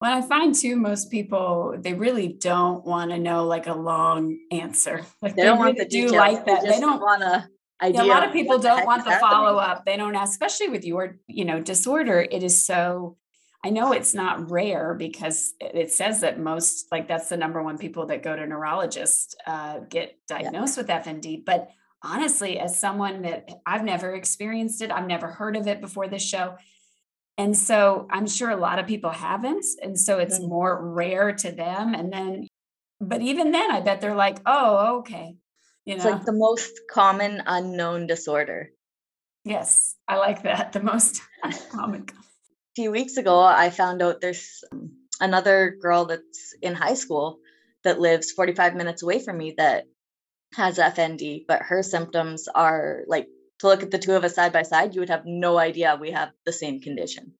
well, 0.00 0.16
I 0.16 0.22
find 0.22 0.54
too, 0.54 0.76
most 0.76 1.10
people 1.10 1.74
they 1.78 1.94
really 1.94 2.28
don't 2.28 2.84
want 2.84 3.10
to 3.10 3.18
know 3.18 3.44
like 3.46 3.66
a 3.66 3.74
long 3.74 4.38
answer. 4.52 5.04
Like 5.22 5.34
they, 5.34 5.42
they 5.42 5.48
don't 5.48 5.58
really 5.58 5.72
want 5.72 5.78
the 5.78 5.84
do 5.86 6.08
like 6.08 6.46
that. 6.46 6.62
They, 6.62 6.70
they 6.70 6.80
don't 6.80 7.00
want 7.00 7.22
to. 7.22 7.48
Yeah, 7.82 8.02
a 8.02 8.04
lot 8.04 8.24
of 8.24 8.32
people 8.32 8.58
don't 8.58 8.86
want 8.86 9.04
the 9.04 9.12
follow 9.12 9.56
up. 9.58 9.84
They 9.84 9.96
don't 9.96 10.16
ask, 10.16 10.32
especially 10.32 10.68
with 10.68 10.84
your, 10.84 11.16
you 11.28 11.44
know, 11.44 11.60
disorder. 11.60 12.26
It 12.28 12.42
is 12.42 12.64
so. 12.64 13.16
I 13.64 13.70
know 13.70 13.92
it's 13.92 14.14
not 14.14 14.50
rare 14.52 14.94
because 14.94 15.54
it 15.60 15.90
says 15.90 16.20
that 16.20 16.38
most, 16.38 16.86
like 16.92 17.08
that's 17.08 17.28
the 17.28 17.36
number 17.36 17.60
one 17.60 17.76
people 17.76 18.06
that 18.06 18.22
go 18.22 18.36
to 18.36 18.46
neurologists 18.46 19.34
uh, 19.46 19.80
get 19.88 20.16
diagnosed 20.28 20.76
yeah. 20.76 20.82
with 20.82 21.06
FND. 21.06 21.44
But 21.44 21.68
honestly, 22.02 22.60
as 22.60 22.78
someone 22.78 23.22
that 23.22 23.48
I've 23.66 23.82
never 23.82 24.14
experienced 24.14 24.80
it, 24.80 24.92
I've 24.92 25.08
never 25.08 25.26
heard 25.26 25.56
of 25.56 25.66
it 25.66 25.80
before 25.80 26.06
this 26.06 26.22
show 26.22 26.56
and 27.38 27.56
so 27.56 28.08
I'm 28.10 28.26
sure 28.26 28.50
a 28.50 28.56
lot 28.56 28.80
of 28.80 28.88
people 28.88 29.10
haven't. 29.10 29.64
And 29.80 29.98
so 29.98 30.18
it's 30.18 30.40
mm-hmm. 30.40 30.48
more 30.48 30.92
rare 30.92 31.32
to 31.32 31.52
them. 31.52 31.94
And 31.94 32.12
then, 32.12 32.48
but 33.00 33.22
even 33.22 33.52
then, 33.52 33.70
I 33.70 33.80
bet 33.80 34.00
they're 34.00 34.16
like, 34.16 34.40
oh, 34.44 34.98
okay. 34.98 35.36
You 35.84 35.94
know? 35.94 35.96
It's 35.96 36.04
like 36.04 36.24
the 36.24 36.32
most 36.32 36.72
common 36.90 37.44
unknown 37.46 38.08
disorder. 38.08 38.70
Yes, 39.44 39.94
I 40.08 40.16
like 40.16 40.42
that. 40.42 40.72
The 40.72 40.82
most 40.82 41.22
common. 41.70 42.06
A 42.10 42.14
few 42.74 42.90
weeks 42.90 43.16
ago, 43.16 43.40
I 43.40 43.70
found 43.70 44.02
out 44.02 44.20
there's 44.20 44.64
another 45.20 45.76
girl 45.80 46.06
that's 46.06 46.54
in 46.60 46.74
high 46.74 46.94
school 46.94 47.38
that 47.84 48.00
lives 48.00 48.32
45 48.32 48.74
minutes 48.74 49.04
away 49.04 49.20
from 49.20 49.38
me 49.38 49.54
that 49.58 49.84
has 50.54 50.78
FND, 50.78 51.44
but 51.46 51.62
her 51.62 51.84
symptoms 51.84 52.48
are 52.52 53.04
like 53.06 53.28
to 53.60 53.66
look 53.66 53.82
at 53.82 53.90
the 53.90 53.98
two 53.98 54.14
of 54.14 54.24
us 54.24 54.34
side 54.34 54.52
by 54.52 54.62
side, 54.62 54.94
you 54.94 55.00
would 55.00 55.10
have 55.10 55.26
no 55.26 55.58
idea 55.58 55.98
we 56.00 56.10
have 56.12 56.30
the 56.44 56.52
same 56.52 56.80
condition. 56.80 57.32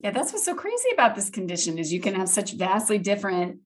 Yeah, 0.00 0.10
that's 0.10 0.32
what's 0.32 0.44
so 0.44 0.54
crazy 0.54 0.88
about 0.92 1.14
this 1.14 1.30
condition 1.30 1.78
is 1.78 1.92
you 1.92 2.00
can 2.00 2.14
have 2.14 2.28
such 2.28 2.52
vastly 2.52 2.98
different 2.98 3.60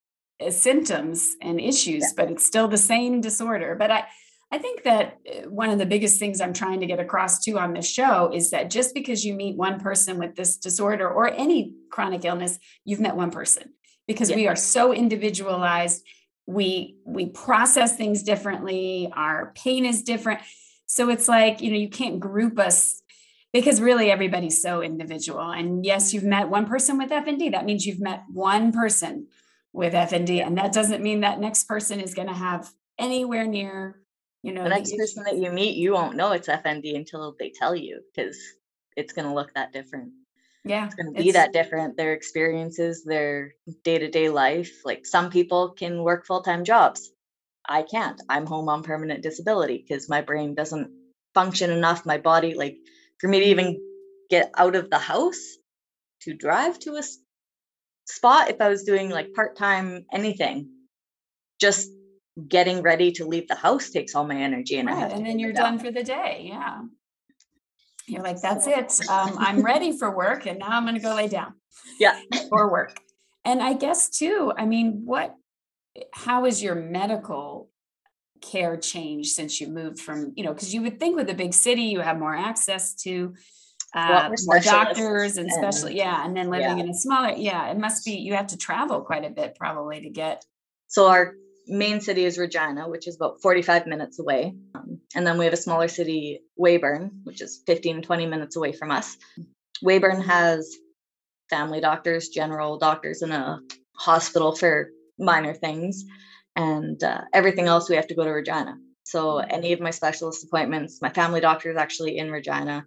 uh, 0.45 0.51
symptoms 0.51 1.35
and 1.43 1.61
issues, 1.61 2.03
yeah. 2.03 2.13
but 2.17 2.31
it's 2.31 2.47
still 2.47 2.69
the 2.69 2.77
same 2.77 3.21
disorder. 3.21 3.75
But 3.75 3.91
I 3.91 4.05
I 4.51 4.59
think 4.59 4.85
that 4.85 5.19
uh, 5.29 5.49
one 5.51 5.71
of 5.71 5.79
the 5.79 5.87
biggest 5.87 6.19
things 6.19 6.41
I'm 6.41 6.55
trying 6.55 6.81
to 6.81 6.87
get 6.87 7.01
across 7.01 7.45
too 7.45 7.59
on 7.59 7.75
this 7.75 7.91
show 7.91 8.31
is 8.33 8.51
that 8.51 8.71
just 8.71 8.95
because 8.95 9.25
you 9.25 9.35
meet 9.35 9.57
one 9.57 9.79
person 9.79 10.19
with 10.19 10.37
this 10.37 10.57
disorder 10.57 11.09
or 11.09 11.29
any 11.29 11.75
chronic 11.91 12.25
illness, 12.25 12.59
you've 12.85 13.01
met 13.01 13.17
one 13.17 13.31
person 13.31 13.75
because 14.07 14.31
yeah. 14.31 14.37
we 14.37 14.49
are 14.49 14.57
so 14.57 14.95
individualized. 14.95 16.03
We 16.47 16.97
we 17.05 17.27
process 17.27 17.97
things 17.97 18.23
differently. 18.23 19.13
Our 19.15 19.53
pain 19.55 19.85
is 19.85 20.03
different 20.03 20.41
so 20.88 21.11
it's 21.11 21.29
like, 21.29 21.61
you 21.61 21.70
know, 21.70 21.77
you 21.77 21.90
can't 21.90 22.18
group 22.18 22.59
us 22.59 23.03
because 23.53 23.81
really 23.81 24.11
everybody's 24.11 24.61
so 24.61 24.83
individual. 24.83 25.51
And 25.51 25.85
yes, 25.85 26.14
you've 26.14 26.24
met 26.24 26.48
one 26.48 26.66
person 26.66 26.96
with 26.96 27.11
FND. 27.11 27.53
That 27.53 27.66
means 27.66 27.87
you've 27.87 28.01
met 28.01 28.24
one 28.33 28.72
person 28.72 29.29
with 29.72 29.92
FND. 29.92 30.44
And 30.44 30.57
that 30.57 30.72
doesn't 30.72 31.03
mean 31.03 31.20
that 31.20 31.40
next 31.40 31.64
person 31.64 32.01
is 32.01 32.14
going 32.14 32.29
to 32.29 32.35
have 32.35 32.70
anywhere 32.98 33.46
near, 33.46 34.01
you 34.42 34.53
know, 34.53 34.64
the 34.64 34.70
next 34.70 34.90
the 34.90 34.96
person 34.96 35.24
that 35.24 35.37
you 35.37 35.53
meet, 35.53 35.77
you 35.77 35.92
won't 35.92 36.16
know 36.16 36.33
it's 36.33 36.48
FND 36.48 36.96
until 36.96 37.37
they 37.38 37.51
tell 37.51 37.77
you 37.77 38.01
because 38.14 38.38
it's 38.96 39.12
going 39.12 39.29
to 39.29 39.35
look 39.35 39.53
that 39.55 39.74
different. 39.74 40.12
Yeah. 40.64 40.87
It's 40.87 40.94
going 40.94 41.14
to 41.14 41.22
be 41.22 41.33
that 41.33 41.53
different. 41.53 41.98
Their 41.98 42.14
experiences, 42.14 43.05
their 43.05 43.53
day 43.85 43.98
to 43.98 44.11
day 44.11 44.31
life. 44.31 44.72
Like 44.87 45.05
some 45.05 45.29
people 45.29 45.70
can 45.70 46.03
work 46.03 46.27
full 46.27 46.42
time 46.42 46.64
jobs. 46.64 47.11
I 47.69 47.83
can't. 47.83 48.21
I'm 48.29 48.47
home 48.47 48.69
on 48.69 48.83
permanent 48.83 49.23
disability 49.23 49.85
because 49.87 50.09
my 50.09 50.23
brain 50.23 50.55
doesn't 50.55 50.91
function 51.35 51.71
enough. 51.71 52.07
My 52.07 52.19
body, 52.19 52.55
like 52.55 52.77
for 53.21 53.29
me 53.29 53.41
to 53.41 53.47
even 53.47 53.81
get 54.31 54.51
out 54.57 54.75
of 54.75 54.91
the 54.91 54.99
house 54.99 55.57
to 56.23 56.35
drive 56.35 56.79
to 56.81 56.95
a 56.95 57.03
spot, 58.07 58.51
if 58.51 58.61
I 58.61 58.69
was 58.69 58.85
doing 58.85 59.11
like 59.11 59.35
part 59.35 59.57
time 59.57 60.07
anything, 60.13 60.71
just 61.61 61.91
getting 62.49 62.83
ready 62.83 63.13
to 63.13 63.27
leave 63.27 63.49
the 63.49 63.55
house 63.55 63.91
takes 63.91 64.15
all 64.15 64.25
my 64.25 64.37
energy 64.37 64.79
and 64.79 64.89
right. 64.89 65.13
and 65.13 65.27
then 65.27 65.39
you're 65.39 65.53
done 65.53 65.79
for 65.79 65.91
the 65.91 66.05
day. 66.05 66.49
Yeah. 66.51 66.83
You're 68.07 68.23
like, 68.23 68.41
that's 68.41 68.67
it. 68.67 69.09
Um, 69.11 69.37
I'm 69.39 69.61
ready 69.63 69.97
for 69.97 70.15
work 70.15 70.47
and 70.47 70.59
now 70.59 70.69
I'm 70.71 70.85
going 70.85 70.95
to 70.95 71.01
go 71.01 71.15
lay 71.15 71.29
down. 71.29 71.53
Yeah. 72.01 72.19
For 72.49 72.71
work. 72.71 72.97
And 73.45 73.63
I 73.63 73.75
guess 73.75 74.09
too, 74.09 74.53
I 74.57 74.65
mean, 74.65 75.03
what 75.05 75.35
how 76.12 76.44
has 76.44 76.62
your 76.62 76.74
medical 76.74 77.70
care 78.40 78.77
changed 78.77 79.31
since 79.31 79.61
you 79.61 79.68
moved 79.68 79.98
from 79.98 80.33
you 80.37 80.44
know 80.44 80.53
because 80.53 80.72
you 80.72 80.83
would 80.83 80.98
think 81.01 81.16
with 81.16 81.29
a 81.31 81.35
big 81.35 81.53
city 81.53 81.83
you 81.83 82.01
have 82.01 82.18
more 82.18 82.37
access 82.37 82.94
to 82.94 83.35
uh, 83.94 84.31
more 84.46 84.61
doctors 84.61 85.38
and, 85.38 85.48
and 85.51 85.74
special 85.74 85.90
yeah 85.90 86.24
and 86.24 86.37
then 86.37 86.51
living 86.51 86.79
yeah. 86.79 86.85
in 86.85 86.90
a 86.90 86.94
smaller 86.94 87.35
yeah 87.37 87.70
it 87.70 87.79
must 87.79 88.05
be 88.05 88.12
you 88.12 88.35
have 88.35 88.46
to 88.46 88.57
travel 88.57 89.01
quite 89.01 89.24
a 89.24 89.31
bit 89.31 89.57
probably 89.59 90.01
to 90.01 90.11
get 90.11 90.44
so 90.88 91.09
our 91.09 91.35
main 91.66 92.01
city 92.01 92.24
is 92.24 92.38
regina 92.38 92.88
which 92.88 93.09
is 93.09 93.16
about 93.16 93.40
45 93.42 93.87
minutes 93.87 94.18
away 94.18 94.55
um, 94.74 95.01
and 95.14 95.27
then 95.27 95.38
we 95.38 95.44
have 95.44 95.55
a 95.55 95.59
smaller 95.59 95.88
city 95.88 96.40
weyburn 96.59 97.11
which 97.24 97.40
is 97.40 97.62
15 97.66 98.03
20 98.03 98.27
minutes 98.27 98.57
away 98.57 98.72
from 98.72 98.90
us 98.90 99.16
weyburn 99.83 100.22
has 100.22 100.77
family 101.51 101.81
doctors 101.81 102.29
general 102.29 102.79
doctors 102.79 103.22
and 103.22 103.33
a 103.33 103.59
hospital 103.96 104.55
for 104.55 104.90
minor 105.19 105.55
things, 105.55 106.05
and 106.57 107.03
uh, 107.03 107.23
everything 107.33 107.67
else 107.67 107.89
we 107.89 107.97
have 107.97 108.09
to 108.09 108.15
go 108.15 108.25
to 108.25 108.31
Regina. 108.31 108.77
So 109.05 109.39
any 109.39 109.73
of 109.73 109.81
my 109.81 109.91
specialist 109.91 110.45
appointments, 110.45 111.01
my 111.01 111.11
family 111.11 111.41
doctor 111.41 111.71
is 111.71 111.77
actually 111.77 112.19
in 112.19 112.31
Regina. 112.31 112.87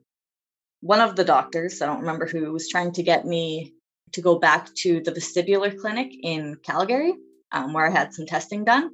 One 0.81 1.01
of 1.01 1.15
the 1.15 1.23
doctors, 1.23 1.81
I 1.81 1.87
don't 1.87 2.01
remember 2.01 2.25
who, 2.25 2.51
was 2.51 2.69
trying 2.69 2.93
to 2.93 3.03
get 3.03 3.25
me 3.25 3.73
to 4.13 4.21
go 4.21 4.37
back 4.39 4.73
to 4.83 5.01
the 5.01 5.11
vestibular 5.11 5.75
clinic 5.75 6.11
in 6.21 6.57
Calgary, 6.63 7.13
um, 7.51 7.73
where 7.73 7.87
I 7.87 7.91
had 7.91 8.13
some 8.13 8.25
testing 8.25 8.65
done, 8.65 8.91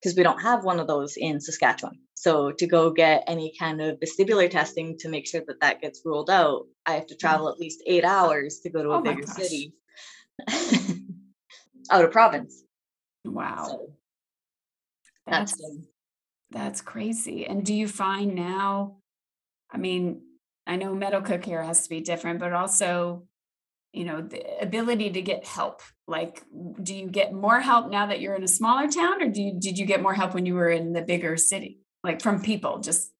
because 0.00 0.16
we 0.16 0.22
don't 0.22 0.40
have 0.40 0.64
one 0.64 0.80
of 0.80 0.86
those 0.86 1.14
in 1.16 1.40
Saskatchewan. 1.40 1.98
So 2.14 2.52
to 2.52 2.66
go 2.66 2.90
get 2.92 3.24
any 3.26 3.52
kind 3.58 3.82
of 3.82 3.98
vestibular 3.98 4.48
testing 4.48 4.96
to 5.00 5.08
make 5.08 5.26
sure 5.26 5.42
that 5.46 5.60
that 5.60 5.80
gets 5.80 6.02
ruled 6.04 6.30
out, 6.30 6.66
I 6.86 6.92
have 6.92 7.08
to 7.08 7.16
travel 7.16 7.48
at 7.48 7.58
least 7.58 7.82
eight 7.86 8.04
hours 8.04 8.60
to 8.62 8.70
go 8.70 8.82
to 8.82 8.90
a 8.90 8.98
oh 8.98 9.02
bigger 9.02 9.26
city 9.26 9.74
out 11.90 12.04
of 12.04 12.12
province. 12.12 12.61
Wow. 13.24 13.66
So 13.66 13.92
that's 15.26 15.52
that's, 15.52 15.76
that's 16.50 16.80
crazy. 16.80 17.46
And 17.46 17.64
do 17.64 17.74
you 17.74 17.88
find 17.88 18.34
now, 18.34 18.96
I 19.70 19.78
mean, 19.78 20.22
I 20.66 20.76
know 20.76 20.94
medical 20.94 21.38
care 21.38 21.62
has 21.62 21.84
to 21.84 21.88
be 21.88 22.00
different, 22.00 22.40
but 22.40 22.52
also 22.52 23.24
you 23.92 24.04
know 24.04 24.22
the 24.22 24.42
ability 24.60 25.10
to 25.10 25.22
get 25.22 25.46
help 25.46 25.82
like 26.08 26.42
do 26.82 26.94
you 26.94 27.06
get 27.06 27.32
more 27.32 27.60
help 27.60 27.90
now 27.90 28.06
that 28.06 28.20
you're 28.20 28.34
in 28.34 28.42
a 28.42 28.48
smaller 28.48 28.88
town 28.88 29.22
or 29.22 29.28
do 29.28 29.42
you 29.42 29.60
did 29.60 29.78
you 29.78 29.86
get 29.86 30.02
more 30.02 30.14
help 30.14 30.34
when 30.34 30.46
you 30.46 30.54
were 30.54 30.70
in 30.70 30.92
the 30.92 31.02
bigger 31.02 31.36
city 31.36 31.78
like 32.02 32.22
from 32.22 32.42
people 32.42 32.80
just 32.80 33.12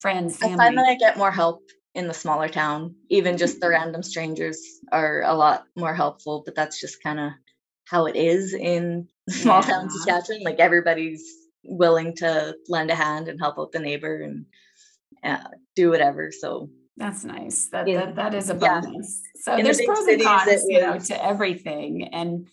friends 0.00 0.36
family? 0.36 0.54
i 0.54 0.56
find 0.56 0.78
that 0.78 0.86
i 0.86 0.94
get 0.94 1.18
more 1.18 1.32
help 1.32 1.62
in 1.94 2.06
the 2.06 2.14
smaller 2.14 2.48
town 2.48 2.94
even 3.10 3.36
just 3.36 3.60
the 3.60 3.66
mm-hmm. 3.66 3.74
random 3.74 4.02
strangers 4.02 4.60
are 4.92 5.22
a 5.22 5.34
lot 5.34 5.64
more 5.76 5.94
helpful 5.94 6.42
but 6.44 6.54
that's 6.54 6.80
just 6.80 7.02
kind 7.02 7.18
of 7.18 7.32
how 7.84 8.06
it 8.06 8.14
is 8.14 8.54
in 8.54 9.08
small 9.30 9.62
yeah. 9.62 9.68
town 9.68 9.90
saskatchewan 9.90 10.42
like 10.42 10.58
everybody's 10.58 11.22
willing 11.64 12.14
to 12.16 12.54
lend 12.68 12.90
a 12.90 12.94
hand 12.94 13.28
and 13.28 13.38
help 13.38 13.58
out 13.58 13.72
the 13.72 13.78
neighbor 13.78 14.22
and 14.22 14.46
uh, 15.24 15.48
do 15.76 15.90
whatever 15.90 16.30
so 16.32 16.68
that's 17.00 17.24
nice. 17.24 17.68
That 17.68 17.86
that, 17.86 18.16
that 18.16 18.34
is 18.34 18.50
a 18.50 18.54
bonus. 18.54 19.22
Yeah. 19.24 19.40
So 19.42 19.56
in 19.56 19.64
there's 19.64 19.78
the 19.78 19.86
pros 19.86 20.06
and 20.06 20.22
cons, 20.22 20.64
you 20.68 20.80
know, 20.82 20.98
to 20.98 21.24
everything. 21.24 22.10
And 22.12 22.46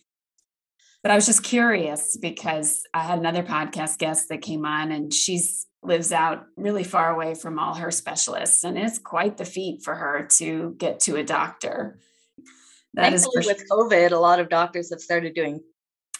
but 1.04 1.12
I 1.12 1.16
was 1.16 1.26
just 1.26 1.44
curious 1.44 2.16
because 2.16 2.82
I 2.94 3.04
had 3.04 3.20
another 3.20 3.44
podcast 3.44 3.98
guest 3.98 4.30
that 4.30 4.42
came 4.42 4.66
on 4.66 4.94
and 4.94 5.14
she's 5.14 5.68
lives 5.84 6.14
out 6.14 6.46
really 6.56 6.86
far 6.86 7.14
away 7.14 7.36
from 7.36 7.60
all 7.60 7.76
her 7.76 7.92
specialists. 7.92 8.64
And 8.64 8.78
it's 8.78 9.00
quite 9.00 9.36
the 9.36 9.46
feat 9.46 9.84
for 9.84 9.96
her 9.96 10.28
to 10.38 10.76
get 10.78 11.02
to 11.02 11.18
a 11.18 11.24
doctor. 11.24 12.00
That 12.94 13.12
Thankfully, 13.12 13.42
is 13.42 13.48
with 13.48 13.70
COVID, 13.70 14.12
a 14.12 14.18
lot 14.18 14.40
of 14.40 14.50
doctors 14.50 14.92
have 14.92 15.02
started 15.02 15.36
doing 15.36 15.62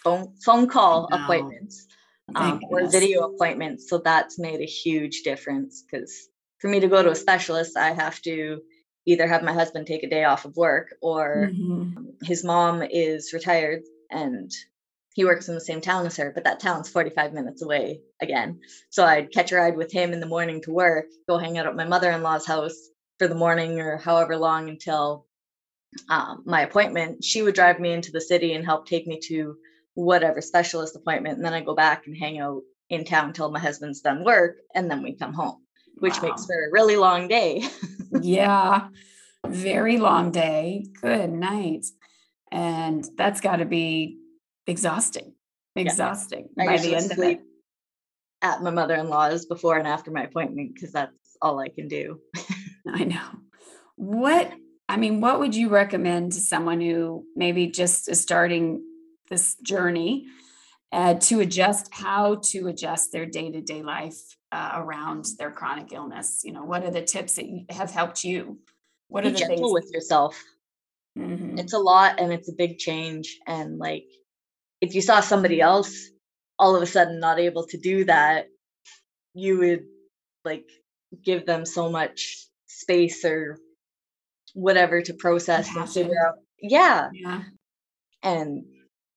phone 0.08 0.34
phone 0.44 0.68
call 0.68 1.10
appointments 1.12 1.88
um, 2.36 2.62
or 2.70 2.88
video 2.88 3.30
appointments. 3.30 3.90
So 3.90 4.00
that's 4.00 4.40
made 4.40 4.62
a 4.62 4.66
huge 4.66 5.22
difference 5.24 5.84
because 5.84 6.30
for 6.60 6.68
me 6.68 6.80
to 6.80 6.88
go 6.88 7.04
to 7.04 7.12
a 7.12 7.16
specialist, 7.16 7.78
I 7.78 7.92
have 7.92 8.22
to 8.24 8.62
either 9.06 9.28
have 9.28 9.44
my 9.44 9.54
husband 9.54 9.88
take 9.88 10.04
a 10.04 10.10
day 10.10 10.26
off 10.26 10.46
of 10.46 10.58
work 10.58 10.94
or 11.02 11.50
mm-hmm. 11.52 12.10
his 12.24 12.44
mom 12.44 12.84
is 12.84 13.32
retired 13.34 13.84
and 14.12 14.52
he 15.14 15.26
works 15.26 15.48
in 15.48 15.56
the 15.56 15.62
same 15.62 15.82
town 15.82 16.06
as 16.06 16.18
her, 16.18 16.32
but 16.34 16.44
that 16.44 16.60
town's 16.60 16.90
45 16.90 17.34
minutes 17.34 17.62
away 17.62 18.02
again. 18.22 18.60
So 18.90 19.04
I'd 19.04 19.32
catch 19.32 19.52
a 19.52 19.56
ride 19.56 19.78
with 19.78 19.92
him 19.92 20.14
in 20.14 20.20
the 20.20 20.28
morning 20.28 20.62
to 20.64 20.72
work, 20.72 21.06
go 21.28 21.38
hang 21.38 21.58
out 21.58 21.66
at 21.66 21.76
my 21.76 21.86
mother 21.86 22.12
in 22.12 22.22
law's 22.22 22.46
house 22.46 22.78
for 23.18 23.28
the 23.28 23.36
morning 23.36 23.80
or 23.80 23.98
however 23.98 24.38
long 24.38 24.70
until 24.70 25.26
um, 26.10 26.44
my 26.46 26.62
appointment. 26.62 27.24
She 27.24 27.42
would 27.42 27.56
drive 27.56 27.80
me 27.80 27.94
into 27.94 28.12
the 28.12 28.22
city 28.22 28.54
and 28.54 28.64
help 28.66 28.86
take 28.86 29.08
me 29.08 29.20
to 29.28 29.56
whatever 30.04 30.42
specialist 30.42 30.96
appointment. 30.96 31.38
And 31.38 31.46
then 31.46 31.54
I 31.54 31.62
go 31.62 31.76
back 31.76 32.08
and 32.08 32.16
hang 32.16 32.40
out 32.40 32.62
in 32.90 33.04
town 33.04 33.34
till 33.34 33.52
my 33.52 33.60
husband's 33.60 34.02
done 34.02 34.24
work 34.24 34.58
and 34.74 34.90
then 34.90 35.04
we 35.04 35.14
come 35.14 35.34
home 35.34 35.58
which 36.00 36.22
wow. 36.22 36.30
makes 36.30 36.46
for 36.46 36.54
a 36.54 36.72
really 36.72 36.96
long 36.96 37.28
day. 37.28 37.64
yeah, 38.22 38.88
very 39.46 39.98
long 39.98 40.32
day. 40.32 40.86
Good 41.02 41.32
night. 41.32 41.86
And 42.52 43.06
that's 43.18 43.42
got 43.42 43.58
to 43.58 43.66
be 43.66 44.20
exhausting. 44.66 45.34
Exhausting 45.76 46.50
yeah. 46.58 46.66
by 46.66 46.78
the 46.78 46.96
end 46.96 47.12
of 47.12 47.20
it. 47.20 47.42
At 48.42 48.62
my 48.62 48.70
mother 48.70 48.96
in 48.96 49.10
law's 49.10 49.46
before 49.46 49.78
and 49.78 49.88
after 49.88 50.12
my 50.12 50.24
appointment 50.24 50.74
because 50.74 50.92
that's 50.92 51.12
all 51.42 51.60
I 51.60 51.70
can 51.70 51.88
do. 51.88 52.20
I 52.88 53.04
know. 53.04 53.26
What, 53.96 54.52
I 54.88 54.98
mean, 54.98 55.22
what 55.22 55.40
would 55.40 55.56
you 55.56 55.70
recommend 55.70 56.34
to 56.34 56.40
someone 56.40 56.80
who 56.80 57.26
maybe 57.36 57.68
just 57.68 58.08
is 58.08 58.22
starting 58.22 58.84
this 59.30 59.56
journey 59.56 60.26
uh, 60.92 61.16
to 61.16 61.42
adjust 61.42 61.94
how 61.94 62.42
to 62.44 62.68
adjust 62.68 63.12
their 63.12 63.26
day-to-day 63.26 63.84
life 63.84 64.18
uh, 64.52 64.72
around 64.76 65.26
their 65.38 65.52
chronic 65.52 65.92
illness. 65.92 66.42
You 66.44 66.54
know 66.54 66.64
what 66.64 66.84
are 66.84 66.92
the 66.92 67.02
tips 67.02 67.36
that 67.36 67.46
have 67.70 67.92
helped 67.92 68.24
you? 68.24 68.60
What 69.10 69.24
Be 69.24 69.30
are 69.30 69.32
the 69.32 69.38
gentle 69.38 69.58
things 69.58 69.74
with 69.74 69.94
yourself. 69.94 70.42
Mm-hmm. 71.18 71.58
it's 71.58 71.74
a 71.74 71.80
lot 71.80 72.20
and 72.20 72.32
it's 72.32 72.48
a 72.48 72.54
big 72.54 72.78
change 72.78 73.40
and 73.48 73.80
like 73.80 74.06
if 74.82 74.94
you 74.94 75.02
saw 75.02 75.20
somebody 75.20 75.60
else 75.60 76.12
all 76.60 76.76
of 76.76 76.84
a 76.84 76.86
sudden 76.86 77.20
not 77.20 77.40
able 77.40 77.66
to 77.66 77.78
do 77.80 78.06
that 78.06 78.46
you 79.34 79.58
would 79.58 79.86
like 80.46 80.70
give 81.24 81.48
them 81.48 81.66
so 81.66 81.90
much 81.90 82.46
space 82.68 83.26
or 83.26 83.58
whatever 84.54 85.02
to 85.02 85.16
process 85.16 85.76
and 85.76 85.90
figure 85.90 86.14
out 86.28 86.36
yeah. 86.60 87.10
Yeah. 87.14 87.44
And 88.24 88.66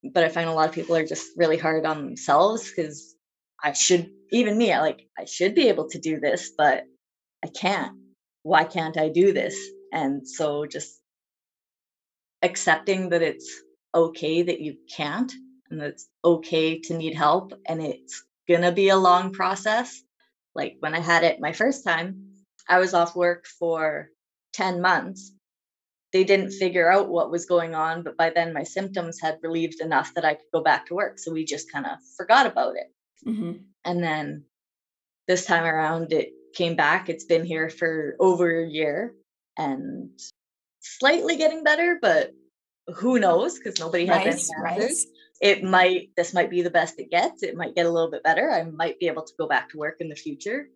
but 0.02 0.24
I 0.24 0.28
find 0.28 0.48
a 0.48 0.52
lot 0.52 0.68
of 0.68 0.74
people 0.74 0.96
are 0.96 1.06
just 1.06 1.30
really 1.36 1.56
hard 1.56 1.84
on 1.84 2.04
themselves 2.04 2.70
because 2.70 3.14
I 3.62 3.72
should, 3.72 4.10
even 4.30 4.56
me, 4.56 4.72
I 4.72 4.80
like, 4.80 5.02
I 5.18 5.24
should 5.24 5.54
be 5.54 5.68
able 5.68 5.88
to 5.90 5.98
do 5.98 6.18
this, 6.20 6.52
but 6.56 6.84
I 7.44 7.48
can't. 7.48 7.96
Why 8.42 8.64
can't 8.64 8.96
I 8.96 9.08
do 9.08 9.32
this? 9.32 9.58
And 9.92 10.26
so 10.26 10.64
just 10.64 11.00
accepting 12.42 13.10
that 13.10 13.22
it's 13.22 13.50
okay 13.94 14.42
that 14.42 14.60
you 14.60 14.76
can't 14.96 15.32
and 15.70 15.80
that 15.80 15.88
it's 15.88 16.08
okay 16.24 16.80
to 16.80 16.96
need 16.96 17.14
help 17.14 17.52
and 17.68 17.82
it's 17.82 18.24
gonna 18.48 18.72
be 18.72 18.88
a 18.88 18.96
long 18.96 19.32
process. 19.32 20.00
Like 20.54 20.76
when 20.80 20.94
I 20.94 21.00
had 21.00 21.22
it 21.22 21.40
my 21.40 21.52
first 21.52 21.84
time, 21.84 22.30
I 22.68 22.78
was 22.78 22.94
off 22.94 23.16
work 23.16 23.46
for 23.58 24.08
10 24.54 24.80
months 24.80 25.32
they 26.12 26.24
didn't 26.24 26.50
figure 26.50 26.90
out 26.90 27.08
what 27.08 27.30
was 27.30 27.46
going 27.46 27.74
on, 27.74 28.02
but 28.02 28.16
by 28.16 28.30
then 28.30 28.52
my 28.52 28.64
symptoms 28.64 29.20
had 29.20 29.38
relieved 29.42 29.80
enough 29.80 30.12
that 30.14 30.24
I 30.24 30.34
could 30.34 30.50
go 30.52 30.62
back 30.62 30.86
to 30.86 30.94
work. 30.94 31.18
So 31.18 31.32
we 31.32 31.44
just 31.44 31.70
kind 31.70 31.86
of 31.86 31.92
forgot 32.16 32.46
about 32.46 32.74
it. 32.76 32.92
Mm-hmm. 33.28 33.52
And 33.84 34.02
then 34.02 34.44
this 35.28 35.46
time 35.46 35.64
around, 35.64 36.12
it 36.12 36.32
came 36.54 36.74
back. 36.74 37.08
It's 37.08 37.24
been 37.24 37.44
here 37.44 37.70
for 37.70 38.16
over 38.18 38.60
a 38.60 38.66
year 38.66 39.14
and 39.56 40.10
slightly 40.80 41.36
getting 41.36 41.62
better, 41.62 41.98
but 42.00 42.32
who 42.96 43.20
knows? 43.20 43.58
Because 43.58 43.78
nobody 43.78 44.06
has 44.06 44.50
any 44.66 44.80
answers. 44.80 45.06
It 45.40 45.62
might, 45.62 46.10
this 46.16 46.34
might 46.34 46.50
be 46.50 46.62
the 46.62 46.70
best 46.70 46.98
it 46.98 47.10
gets. 47.10 47.42
It 47.42 47.56
might 47.56 47.76
get 47.76 47.86
a 47.86 47.90
little 47.90 48.10
bit 48.10 48.24
better. 48.24 48.50
I 48.50 48.64
might 48.64 48.98
be 48.98 49.06
able 49.06 49.22
to 49.22 49.32
go 49.38 49.46
back 49.46 49.70
to 49.70 49.78
work 49.78 50.00
in 50.00 50.08
the 50.08 50.16
future. 50.16 50.66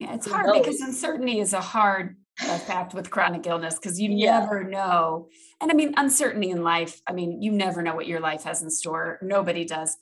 Yeah, 0.00 0.14
it's 0.14 0.26
hard 0.26 0.52
because 0.52 0.80
uncertainty 0.80 1.38
is 1.38 1.52
a 1.52 1.60
hard 1.60 2.16
a 2.40 2.58
fact 2.58 2.94
with 2.94 3.10
chronic 3.10 3.46
illness 3.46 3.76
because 3.76 4.00
you 4.00 4.10
yeah. 4.10 4.40
never 4.40 4.64
know. 4.64 5.28
And 5.60 5.70
I 5.70 5.74
mean, 5.74 5.94
uncertainty 5.96 6.50
in 6.50 6.62
life, 6.62 7.00
I 7.06 7.12
mean, 7.12 7.40
you 7.40 7.52
never 7.52 7.82
know 7.82 7.94
what 7.94 8.08
your 8.08 8.20
life 8.20 8.44
has 8.44 8.62
in 8.62 8.70
store. 8.70 9.18
Nobody 9.22 9.64
does. 9.64 9.96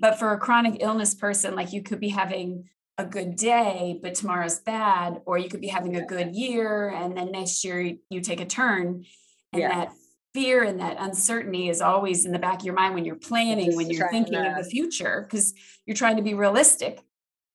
But 0.00 0.18
for 0.18 0.32
a 0.32 0.38
chronic 0.38 0.78
illness 0.80 1.14
person, 1.14 1.54
like 1.54 1.72
you 1.72 1.82
could 1.82 2.00
be 2.00 2.08
having 2.08 2.64
a 2.98 3.04
good 3.04 3.36
day, 3.36 4.00
but 4.02 4.14
tomorrow's 4.14 4.58
bad, 4.58 5.20
or 5.26 5.38
you 5.38 5.48
could 5.48 5.60
be 5.60 5.68
having 5.68 5.96
a 5.96 6.04
good 6.04 6.34
year 6.34 6.88
and 6.88 7.16
then 7.16 7.30
next 7.30 7.62
year 7.64 7.94
you 8.10 8.20
take 8.20 8.40
a 8.40 8.46
turn. 8.46 9.04
And 9.52 9.62
yeah. 9.62 9.68
that 9.68 9.92
fear 10.34 10.64
and 10.64 10.80
that 10.80 10.96
uncertainty 10.98 11.68
is 11.68 11.80
always 11.80 12.26
in 12.26 12.32
the 12.32 12.38
back 12.38 12.60
of 12.60 12.66
your 12.66 12.74
mind 12.74 12.94
when 12.94 13.04
you're 13.04 13.16
planning, 13.16 13.76
when 13.76 13.90
you're 13.90 14.10
thinking 14.10 14.34
to... 14.34 14.50
of 14.50 14.64
the 14.64 14.68
future, 14.68 15.22
because 15.22 15.54
you're 15.86 15.96
trying 15.96 16.16
to 16.16 16.22
be 16.22 16.34
realistic 16.34 17.00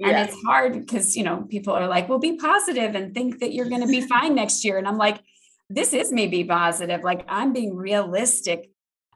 and 0.04 0.30
it's 0.30 0.38
hard 0.44 0.74
because 0.74 1.16
you 1.16 1.24
know 1.24 1.46
people 1.50 1.74
are 1.74 1.88
like 1.88 2.10
well 2.10 2.20
be 2.20 2.38
positive 2.38 2.96
and 2.96 3.14
think 3.14 3.40
that 3.40 3.54
you're 3.54 3.70
going 3.70 3.82
to 3.82 3.88
be 3.88 4.02
fine 4.08 4.36
next 4.36 4.64
year. 4.64 4.78
And 4.78 4.88
i'm 4.88 4.98
like 4.98 5.22
this 5.70 5.94
is 5.94 6.12
me 6.12 6.28
be 6.28 6.44
positive. 6.44 7.02
Like 7.02 7.26
i'm 7.28 7.54
being 7.54 7.76
realistic 7.76 8.70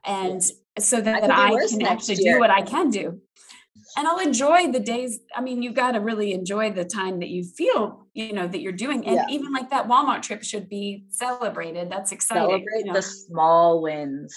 and 0.06 0.42
so 0.78 1.02
that 1.02 1.30
i, 1.30 1.54
I 1.54 1.68
can 1.68 1.86
actually 1.86 2.24
year. 2.24 2.36
do 2.36 2.40
what 2.40 2.50
i 2.50 2.62
can 2.62 2.90
do. 2.90 3.20
And 3.98 4.08
i'll 4.08 4.20
enjoy 4.20 4.72
the 4.72 4.80
days 4.80 5.20
i 5.36 5.42
mean 5.42 5.62
you've 5.62 5.74
got 5.74 5.92
to 5.92 6.00
really 6.00 6.34
enjoy 6.34 6.72
the 6.72 6.86
time 6.86 7.20
that 7.20 7.30
you 7.30 7.44
feel 7.44 8.08
you 8.14 8.34
know 8.34 8.48
that 8.48 8.62
you're 8.62 8.72
doing. 8.72 9.06
And 9.06 9.16
yeah. 9.16 9.26
even 9.30 9.52
like 9.52 9.70
that 9.72 9.88
walmart 9.88 10.22
trip 10.22 10.44
should 10.44 10.70
be 10.70 11.06
celebrated. 11.10 11.90
That's 11.90 12.12
exciting 12.12 12.44
celebrate 12.44 12.80
you 12.80 12.86
know? 12.86 12.94
the 12.94 13.02
small 13.02 13.82
wins. 13.82 14.36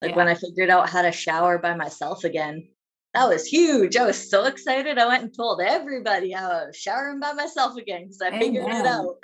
Like 0.00 0.12
yeah. 0.12 0.16
when 0.16 0.28
i 0.28 0.34
figured 0.34 0.70
out 0.70 0.88
how 0.88 1.02
to 1.02 1.12
shower 1.12 1.58
by 1.58 1.74
myself 1.74 2.24
again 2.24 2.68
that 3.14 3.28
was 3.28 3.44
huge. 3.44 3.96
I 3.96 4.06
was 4.06 4.30
so 4.30 4.46
excited. 4.46 4.98
I 4.98 5.06
went 5.06 5.22
and 5.24 5.34
told 5.34 5.60
everybody 5.60 6.34
I 6.34 6.46
was 6.46 6.76
showering 6.76 7.18
by 7.18 7.32
myself 7.32 7.76
again 7.76 8.02
because 8.02 8.22
I 8.22 8.28
Amen. 8.28 8.40
figured 8.40 8.66
it 8.68 8.86
out. 8.86 9.16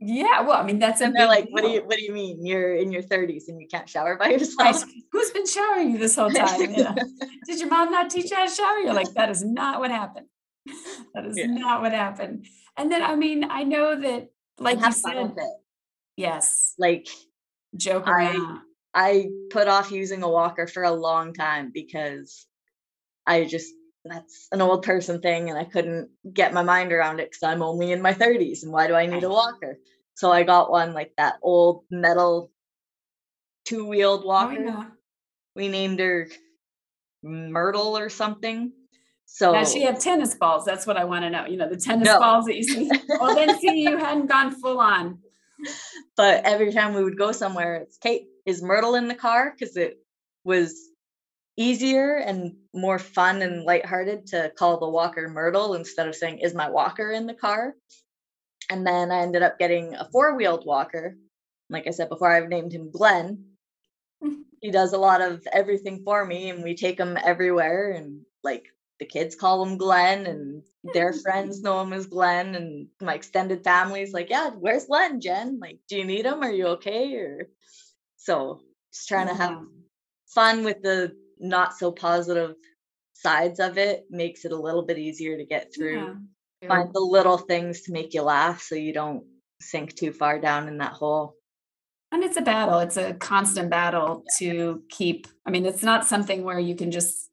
yeah, 0.00 0.40
well, 0.42 0.60
I 0.60 0.64
mean 0.64 0.78
that's 0.78 1.00
and 1.00 1.14
they're 1.16 1.26
like, 1.26 1.46
deal. 1.46 1.52
"What 1.52 1.62
do 1.62 1.70
you 1.70 1.80
What 1.84 1.96
do 1.96 2.04
you 2.04 2.12
mean? 2.12 2.46
You're 2.46 2.76
in 2.76 2.92
your 2.92 3.02
30s 3.02 3.48
and 3.48 3.60
you 3.60 3.66
can't 3.66 3.88
shower 3.88 4.16
by 4.16 4.28
yourself? 4.28 4.84
Who's 5.10 5.30
been 5.30 5.46
showering 5.46 5.92
you 5.92 5.98
this 5.98 6.14
whole 6.14 6.30
time? 6.30 6.60
Yeah. 6.70 6.94
Did 7.46 7.58
your 7.58 7.68
mom 7.68 7.90
not 7.90 8.10
teach 8.10 8.30
you 8.30 8.36
how 8.36 8.46
to 8.46 8.54
shower? 8.54 8.78
You're 8.78 8.94
like, 8.94 9.12
that 9.14 9.30
is 9.30 9.44
not 9.44 9.80
what 9.80 9.90
happened. 9.90 10.26
That 11.14 11.26
is 11.26 11.36
yeah. 11.36 11.46
not 11.46 11.82
what 11.82 11.92
happened. 11.92 12.46
And 12.76 12.90
then, 12.90 13.02
I 13.02 13.16
mean, 13.16 13.44
I 13.50 13.64
know 13.64 14.00
that, 14.00 14.30
like 14.58 14.80
you 14.80 14.92
said, 14.92 15.34
yes, 16.16 16.74
like 16.78 17.08
joke 17.76 18.06
around. 18.06 18.60
I, 18.94 19.10
I 19.10 19.28
put 19.50 19.68
off 19.68 19.90
using 19.90 20.22
a 20.22 20.28
walker 20.28 20.66
for 20.66 20.84
a 20.84 20.92
long 20.92 21.34
time 21.34 21.70
because 21.74 22.46
I 23.26 23.44
just 23.44 23.72
that's 24.04 24.48
an 24.52 24.60
old 24.60 24.82
person 24.82 25.20
thing 25.20 25.48
and 25.48 25.58
I 25.58 25.64
couldn't 25.64 26.10
get 26.30 26.52
my 26.52 26.62
mind 26.62 26.92
around 26.92 27.20
it 27.20 27.30
because 27.30 27.42
I'm 27.42 27.62
only 27.62 27.90
in 27.90 28.02
my 28.02 28.12
30s 28.12 28.62
and 28.62 28.72
why 28.72 28.86
do 28.86 28.94
I 28.94 29.06
need 29.06 29.24
a 29.24 29.30
walker? 29.30 29.78
So 30.14 30.30
I 30.30 30.42
got 30.42 30.70
one 30.70 30.92
like 30.92 31.12
that 31.16 31.36
old 31.42 31.84
metal 31.90 32.50
two 33.64 33.86
wheeled 33.86 34.24
walker. 34.24 34.92
We 35.56 35.68
named 35.68 36.00
her 36.00 36.28
Myrtle 37.22 37.96
or 37.96 38.08
something. 38.10 38.72
So 39.26 39.52
now 39.52 39.64
she 39.64 39.82
had 39.82 40.00
tennis 40.00 40.34
balls. 40.34 40.64
That's 40.64 40.86
what 40.86 40.96
I 40.96 41.04
want 41.04 41.24
to 41.24 41.30
know. 41.30 41.46
You 41.46 41.56
know, 41.56 41.68
the 41.68 41.76
tennis 41.76 42.06
no. 42.06 42.18
balls 42.18 42.44
that 42.44 42.56
you 42.56 42.62
see. 42.62 42.90
well, 43.08 43.34
then 43.34 43.58
see, 43.60 43.82
you 43.82 43.96
hadn't 43.96 44.26
gone 44.26 44.52
full 44.52 44.78
on. 44.78 45.18
but 46.16 46.44
every 46.44 46.72
time 46.72 46.94
we 46.94 47.02
would 47.02 47.16
go 47.16 47.32
somewhere, 47.32 47.76
it's 47.76 47.96
Kate, 47.96 48.26
is 48.44 48.62
Myrtle 48.62 48.94
in 48.94 49.08
the 49.08 49.14
car? 49.14 49.54
Because 49.56 49.76
it 49.76 49.98
was 50.44 50.74
easier 51.56 52.16
and 52.16 52.56
more 52.74 52.98
fun 52.98 53.42
and 53.42 53.64
lighthearted 53.64 54.26
to 54.28 54.52
call 54.56 54.78
the 54.78 54.88
walker 54.88 55.28
Myrtle 55.28 55.74
instead 55.74 56.08
of 56.08 56.16
saying, 56.16 56.38
Is 56.38 56.54
my 56.54 56.70
walker 56.70 57.10
in 57.10 57.26
the 57.26 57.34
car? 57.34 57.74
And 58.70 58.86
then 58.86 59.10
I 59.10 59.20
ended 59.20 59.42
up 59.42 59.58
getting 59.58 59.94
a 59.94 60.08
four 60.10 60.36
wheeled 60.36 60.66
walker. 60.66 61.16
Like 61.70 61.86
I 61.86 61.90
said 61.90 62.08
before, 62.08 62.30
I've 62.30 62.48
named 62.48 62.72
him 62.72 62.90
Glenn. 62.90 63.44
he 64.60 64.70
does 64.70 64.92
a 64.92 64.98
lot 64.98 65.20
of 65.20 65.46
everything 65.52 66.02
for 66.04 66.24
me, 66.24 66.50
and 66.50 66.62
we 66.62 66.74
take 66.74 66.98
him 66.98 67.18
everywhere. 67.22 67.92
And 67.92 68.22
like 68.42 68.66
the 68.98 69.06
kids 69.06 69.34
call 69.34 69.62
him 69.64 69.76
Glenn, 69.76 70.26
and 70.26 70.62
their 70.92 71.12
friends 71.12 71.62
know 71.62 71.80
him 71.80 71.92
as 71.92 72.06
Glenn, 72.06 72.54
and 72.54 72.88
my 73.00 73.14
extended 73.14 73.64
family's 73.64 74.12
like, 74.12 74.30
"Yeah, 74.30 74.50
where's 74.50 74.86
Glenn, 74.86 75.20
Jen? 75.20 75.58
Like, 75.60 75.80
do 75.88 75.98
you 75.98 76.04
need 76.04 76.26
him? 76.26 76.42
Are 76.42 76.52
you 76.52 76.66
okay?" 76.68 77.14
Or 77.16 77.48
so 78.16 78.60
just 78.92 79.08
trying 79.08 79.28
to 79.28 79.34
have 79.34 79.62
fun 80.26 80.64
with 80.64 80.82
the 80.82 81.14
not 81.44 81.76
so 81.76 81.92
positive 81.92 82.54
sides 83.12 83.60
of 83.60 83.78
it 83.78 84.06
makes 84.10 84.44
it 84.44 84.52
a 84.52 84.60
little 84.60 84.82
bit 84.82 84.98
easier 84.98 85.36
to 85.36 85.44
get 85.44 85.72
through. 85.74 86.16
Yeah. 86.62 86.68
Find 86.68 86.92
the 86.92 87.00
little 87.00 87.38
things 87.38 87.82
to 87.82 87.92
make 87.92 88.14
you 88.14 88.22
laugh 88.22 88.62
so 88.62 88.74
you 88.74 88.92
don't 88.92 89.24
sink 89.60 89.94
too 89.94 90.12
far 90.12 90.38
down 90.38 90.66
in 90.66 90.78
that 90.78 90.92
hole. 90.92 91.36
And 92.10 92.24
it's 92.24 92.36
a 92.36 92.42
battle. 92.42 92.78
It's 92.78 92.96
a 92.96 93.14
constant 93.14 93.70
battle 93.70 94.24
yeah. 94.40 94.52
to 94.52 94.82
keep. 94.88 95.26
I 95.46 95.50
mean, 95.50 95.66
it's 95.66 95.82
not 95.82 96.06
something 96.06 96.44
where 96.44 96.58
you 96.58 96.74
can 96.74 96.90
just 96.90 97.30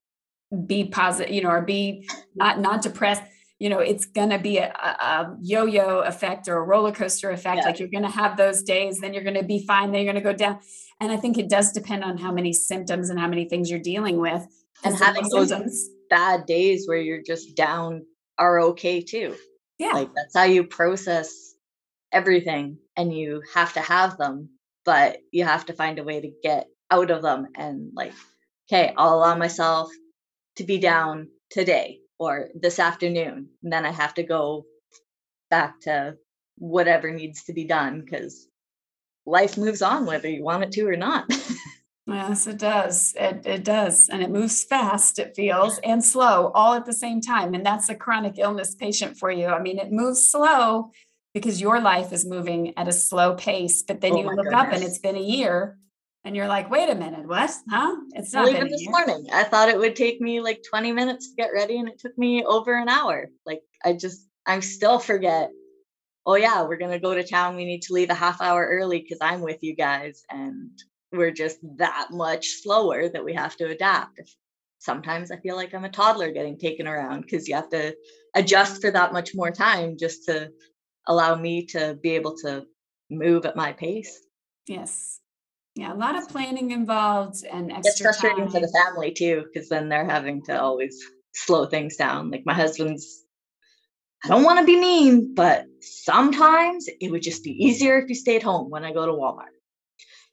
be 0.66 0.86
positive, 0.86 1.34
you 1.34 1.42
know, 1.44 1.50
or 1.50 1.62
be 1.62 2.08
mm. 2.10 2.16
not 2.36 2.60
not 2.60 2.82
depressed. 2.82 3.24
You 3.62 3.70
know, 3.70 3.78
it's 3.78 4.08
gonna 4.08 4.40
be 4.40 4.58
a, 4.58 4.72
a 4.74 5.38
yo-yo 5.40 6.00
effect 6.00 6.48
or 6.48 6.58
a 6.58 6.64
roller 6.64 6.92
coaster 6.92 7.30
effect. 7.30 7.58
Yeah. 7.58 7.66
Like 7.66 7.80
you're 7.80 7.90
gonna 7.90 8.10
have 8.10 8.36
those 8.36 8.64
days, 8.64 9.00
then 9.00 9.14
you're 9.14 9.24
gonna 9.24 9.44
be 9.44 9.64
fine, 9.68 9.92
then 9.92 10.02
you're 10.02 10.12
gonna 10.12 10.24
go 10.24 10.34
down. 10.34 10.62
And 11.00 11.12
I 11.12 11.18
think 11.18 11.38
it 11.38 11.48
does 11.48 11.72
depend 11.72 12.04
on 12.04 12.18
how 12.18 12.32
many 12.32 12.54
symptoms 12.54 13.12
and 13.12 13.20
how 13.20 13.28
many 13.28 13.46
things 13.48 13.70
you're 13.70 13.80
dealing 13.80 14.18
with. 14.18 14.44
And 14.84 14.96
having 14.96 15.30
those 15.30 15.50
symptoms. 15.50 15.90
bad 16.10 16.48
days 16.48 16.88
where 16.88 16.98
you're 16.98 17.22
just 17.22 17.56
down 17.56 18.04
are 18.40 18.60
okay 18.62 19.00
too. 19.00 19.36
Yeah. 19.78 19.92
Like 19.92 20.10
that's 20.16 20.36
how 20.36 20.46
you 20.46 20.64
process 20.64 21.54
everything 22.12 22.80
and 22.98 23.14
you 23.14 23.44
have 23.54 23.74
to 23.74 23.80
have 23.82 24.18
them, 24.18 24.50
but 24.86 25.20
you 25.32 25.46
have 25.46 25.68
to 25.68 25.74
find 25.74 26.00
a 26.00 26.04
way 26.04 26.20
to 26.20 26.32
get 26.42 26.66
out 26.90 27.12
of 27.12 27.22
them 27.22 27.46
and 27.56 27.92
like, 27.94 28.14
okay, 28.68 28.92
I'll 28.98 29.14
allow 29.14 29.36
myself 29.36 29.92
to 30.56 30.64
be 30.64 30.80
down 30.80 31.28
today 31.52 32.00
or 32.22 32.50
this 32.54 32.78
afternoon. 32.78 33.50
And 33.64 33.74
then 33.74 33.84
I 33.84 33.92
have 33.92 34.14
to 34.14 34.22
go 34.22 34.66
back 35.50 35.82
to 35.82 36.18
whatever 36.56 37.10
needs 37.10 37.46
to 37.46 37.54
be 37.54 37.64
done 37.64 38.02
because 38.02 38.48
life 39.26 39.58
moves 39.58 39.82
on 39.82 40.06
whether 40.06 40.30
you 40.30 40.44
want 40.44 40.64
it 40.64 40.72
to 40.74 40.88
or 40.88 40.96
not. 40.96 41.26
yes, 42.06 42.46
it 42.46 42.60
does. 42.60 43.16
It, 43.20 43.48
it 43.48 43.64
does. 43.64 44.08
And 44.08 44.22
it 44.22 44.30
moves 44.30 44.64
fast, 44.64 45.18
it 45.18 45.36
feels, 45.36 45.80
and 45.80 46.06
slow 46.06 46.52
all 46.54 46.76
at 46.76 46.86
the 46.86 46.94
same 46.94 47.22
time. 47.22 47.56
And 47.56 47.66
that's 47.66 47.90
a 47.90 47.96
chronic 47.96 48.38
illness 48.38 48.76
patient 48.76 49.18
for 49.18 49.32
you. 49.32 49.48
I 49.48 49.60
mean, 49.60 49.80
it 49.80 49.92
moves 49.92 50.30
slow 50.32 50.92
because 51.34 51.60
your 51.60 51.82
life 51.82 52.14
is 52.14 52.24
moving 52.24 52.78
at 52.78 52.88
a 52.88 52.94
slow 52.94 53.34
pace, 53.34 53.82
but 53.82 54.00
then 54.00 54.14
oh 54.14 54.18
you 54.20 54.26
look 54.26 54.46
goodness. 54.46 54.54
up 54.54 54.72
and 54.72 54.84
it's 54.84 55.00
been 55.00 55.16
a 55.16 55.20
year 55.20 55.80
and 56.24 56.36
you're 56.36 56.48
like, 56.48 56.70
wait 56.70 56.90
a 56.90 56.96
minute, 56.96 57.28
what? 57.28 57.52
Huh? 57.70 57.96
It's 58.14 58.34
not 58.34 58.46
well, 58.46 58.56
even 58.56 58.70
this 58.70 58.82
year. 58.82 58.92
morning. 58.92 59.28
I 59.34 59.44
thought 59.44 59.70
it 59.70 59.78
would 59.78 59.96
take 59.96 60.22
me 60.22 60.42
like 60.42 60.62
20 60.70 60.92
minutes 60.92 61.30
to 61.30 61.36
get 61.36 61.52
ready 61.54 61.80
and 61.80 61.90
it 61.90 62.00
took 62.00 62.18
me 62.18 62.44
over 62.44 62.76
an 62.76 62.90
hour. 62.90 63.28
Like 63.46 63.62
I 63.84 63.94
just 63.94 64.28
I 64.46 64.60
still 64.60 65.00
forget 65.00 65.52
oh 66.26 66.36
yeah, 66.36 66.64
we're 66.64 66.78
gonna 66.78 67.00
go 67.00 67.14
to 67.14 67.24
town. 67.24 67.56
We 67.56 67.66
need 67.66 67.82
to 67.84 67.94
leave 67.94 68.10
a 68.10 68.16
half 68.16 68.42
hour 68.42 68.68
early 68.70 69.00
because 69.00 69.20
I'm 69.22 69.42
with 69.42 69.62
you 69.62 69.76
guys, 69.76 70.24
and 70.30 70.72
we're 71.12 71.32
just 71.32 71.60
that 71.78 72.08
much 72.12 72.48
slower 72.62 73.10
that 73.10 73.24
we 73.24 73.34
have 73.34 73.56
to 73.58 73.70
adapt. 73.70 74.22
Sometimes 74.80 75.32
I 75.32 75.38
feel 75.38 75.56
like 75.56 75.74
I'm 75.74 75.86
a 75.86 75.90
toddler 75.90 76.32
getting 76.32 76.58
taken 76.58 76.88
around 76.88 77.22
because 77.22 77.48
you 77.48 77.56
have 77.56 77.70
to 77.70 77.96
adjust 78.36 78.82
for 78.82 78.92
that 78.92 79.14
much 79.14 79.32
more 79.36 79.52
time 79.52 79.98
just 79.98 80.26
to 80.26 80.52
allow 81.08 81.36
me 81.36 81.66
to 81.68 81.98
be 82.02 82.12
able 82.12 82.36
to 82.38 82.66
move 83.10 83.46
at 83.46 83.56
my 83.56 83.74
pace. 83.74 84.26
Yes. 84.68 85.21
Yeah, 85.76 85.94
a 85.94 85.96
lot 85.96 86.18
of 86.18 86.28
planning 86.28 86.72
involved 86.72 87.46
and 87.46 87.72
extra. 87.72 87.90
It's 87.92 88.02
frustrating 88.02 88.46
time. 88.46 88.52
for 88.52 88.60
the 88.60 88.84
family 88.86 89.12
too, 89.12 89.46
because 89.46 89.70
then 89.70 89.90
they're 89.90 90.10
having 90.10 90.44
to 90.44 90.62
always 90.62 91.02
slow 91.34 91.66
things 91.66 91.96
down. 91.96 92.30
Like 92.30 92.44
my 92.46 92.54
husband's 92.54 93.24
I 94.24 94.28
don't 94.28 94.44
want 94.44 94.60
to 94.60 94.66
be 94.66 94.80
mean, 94.80 95.34
but 95.34 95.66
sometimes 95.80 96.88
it 97.00 97.10
would 97.10 97.24
just 97.24 97.44
be 97.44 97.52
easier 97.52 97.98
if 97.98 98.08
you 98.08 98.16
stayed 98.16 98.44
home 98.44 98.70
when 98.70 98.84
I 98.84 98.94
go 98.94 99.06
to 99.06 99.12
Walmart. 99.12 99.56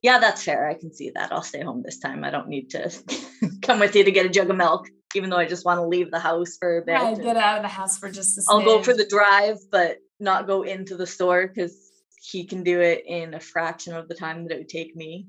Yeah, 0.03 0.19
that's 0.19 0.43
fair. 0.43 0.69
I 0.69 0.75
can 0.75 0.93
see 0.93 1.11
that. 1.15 1.33
I'll 1.33 1.43
stay 1.43 1.63
home 1.63 1.83
this 1.83 1.99
time. 1.99 2.23
I 2.23 2.31
don't 2.31 2.49
need 2.49 2.71
to 2.71 2.93
come 3.63 3.81
with 3.81 3.97
you 3.97 4.05
to 4.05 4.11
get 4.11 4.27
a 4.27 4.29
jug 4.29 4.51
of 4.51 4.57
milk, 4.57 4.89
even 5.15 5.31
though 5.31 5.39
I 5.39 5.47
just 5.47 5.65
want 5.65 5.79
to 5.79 5.87
leave 5.87 6.11
the 6.11 6.21
house 6.21 6.57
for 6.59 6.79
a 6.79 6.83
bit. 6.83 6.93
Yeah, 6.93 7.15
get 7.15 7.37
out 7.37 7.57
of 7.57 7.63
the 7.63 7.69
house 7.69 7.99
for 7.99 8.11
just 8.11 8.39
a 8.39 8.43
I'll 8.49 8.63
go 8.65 8.83
for 8.83 8.93
the 8.93 9.07
drive, 9.07 9.57
but 9.73 9.97
not 10.21 10.47
go 10.47 10.63
into 10.63 10.97
the 10.97 11.07
store 11.07 11.49
because 11.49 11.75
he 12.21 12.45
can 12.45 12.63
do 12.63 12.81
it 12.81 13.05
in 13.07 13.35
a 13.35 13.41
fraction 13.41 13.95
of 13.95 14.09
the 14.09 14.15
time 14.15 14.45
that 14.45 14.53
it 14.53 14.59
would 14.59 14.69
take 14.69 14.97
me. 14.97 15.27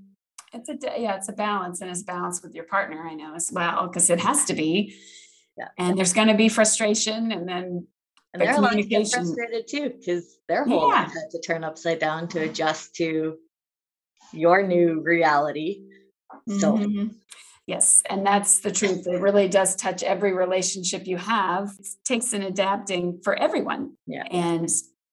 It's 0.53 0.69
a 0.69 0.77
yeah, 0.99 1.15
it's 1.15 1.29
a 1.29 1.33
balance 1.33 1.81
and 1.81 1.91
it's 1.91 2.03
balance 2.03 2.41
with 2.41 2.55
your 2.55 2.63
partner, 2.63 3.07
I 3.07 3.13
know 3.13 3.35
as 3.35 3.51
well, 3.51 3.87
because 3.87 4.09
it 4.09 4.19
has 4.19 4.45
to 4.45 4.53
be. 4.53 4.95
Yeah. 5.57 5.67
And 5.77 5.97
there's 5.97 6.13
going 6.13 6.29
to 6.29 6.33
be 6.35 6.49
frustration 6.49 7.31
and 7.31 7.47
then 7.47 7.87
and 8.33 8.41
they're 8.41 8.55
allowed 8.55 8.71
to 8.71 8.83
get 8.83 9.09
frustrated 9.09 9.67
too 9.67 9.89
because 9.89 10.37
their 10.47 10.63
whole 10.63 10.89
yeah. 10.89 11.01
life 11.01 11.13
had 11.13 11.29
to 11.31 11.41
turn 11.41 11.63
upside 11.63 11.99
down 11.99 12.27
to 12.29 12.41
adjust 12.41 12.95
to 12.95 13.37
your 14.31 14.65
new 14.65 15.01
reality. 15.01 15.83
So 16.59 16.77
mm-hmm. 16.77 17.07
Yes, 17.69 18.01
and 18.09 18.25
that's 18.25 18.61
the 18.61 18.71
truth. 18.71 19.05
It 19.05 19.21
really 19.21 19.47
does 19.47 19.75
touch 19.75 20.01
every 20.01 20.33
relationship 20.33 21.05
you 21.05 21.17
have. 21.17 21.69
It 21.77 21.87
takes 22.03 22.33
an 22.33 22.41
adapting 22.41 23.21
for 23.23 23.35
everyone. 23.35 23.95
Yeah. 24.07 24.23
And 24.31 24.67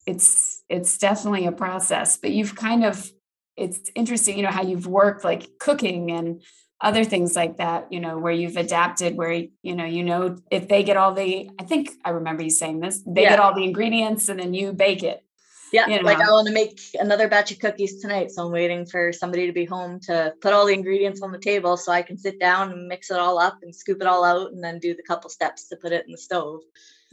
it's 0.06 0.55
it's 0.68 0.98
definitely 0.98 1.46
a 1.46 1.52
process, 1.52 2.16
but 2.16 2.30
you've 2.30 2.54
kind 2.54 2.84
of 2.84 3.10
it's 3.56 3.90
interesting, 3.94 4.36
you 4.36 4.42
know, 4.42 4.50
how 4.50 4.62
you've 4.62 4.86
worked 4.86 5.24
like 5.24 5.58
cooking 5.58 6.10
and 6.10 6.42
other 6.80 7.04
things 7.04 7.34
like 7.34 7.56
that 7.56 7.90
you 7.90 8.00
know 8.00 8.18
where 8.18 8.32
you've 8.32 8.56
adapted 8.56 9.16
where 9.16 9.32
you 9.32 9.74
know 9.74 9.84
you 9.84 10.04
know 10.04 10.36
if 10.50 10.68
they 10.68 10.82
get 10.82 10.96
all 10.96 11.14
the 11.14 11.48
i 11.58 11.64
think 11.64 11.90
i 12.04 12.10
remember 12.10 12.42
you 12.42 12.50
saying 12.50 12.80
this 12.80 13.02
they 13.06 13.22
yeah. 13.22 13.30
get 13.30 13.40
all 13.40 13.54
the 13.54 13.64
ingredients 13.64 14.28
and 14.28 14.38
then 14.38 14.52
you 14.52 14.72
bake 14.72 15.02
it 15.02 15.24
yeah 15.72 15.86
you 15.88 15.96
know? 15.96 16.02
like 16.02 16.20
i 16.20 16.30
want 16.30 16.46
to 16.46 16.52
make 16.52 16.78
another 17.00 17.28
batch 17.28 17.50
of 17.50 17.58
cookies 17.58 18.00
tonight 18.02 18.30
so 18.30 18.44
i'm 18.44 18.52
waiting 18.52 18.84
for 18.84 19.10
somebody 19.10 19.46
to 19.46 19.52
be 19.52 19.64
home 19.64 19.98
to 19.98 20.34
put 20.42 20.52
all 20.52 20.66
the 20.66 20.74
ingredients 20.74 21.22
on 21.22 21.32
the 21.32 21.38
table 21.38 21.78
so 21.78 21.90
i 21.90 22.02
can 22.02 22.18
sit 22.18 22.38
down 22.38 22.70
and 22.70 22.88
mix 22.88 23.10
it 23.10 23.18
all 23.18 23.38
up 23.38 23.58
and 23.62 23.74
scoop 23.74 24.02
it 24.02 24.06
all 24.06 24.22
out 24.22 24.52
and 24.52 24.62
then 24.62 24.78
do 24.78 24.94
the 24.94 25.02
couple 25.02 25.30
steps 25.30 25.68
to 25.68 25.76
put 25.76 25.92
it 25.92 26.04
in 26.04 26.12
the 26.12 26.18
stove 26.18 26.60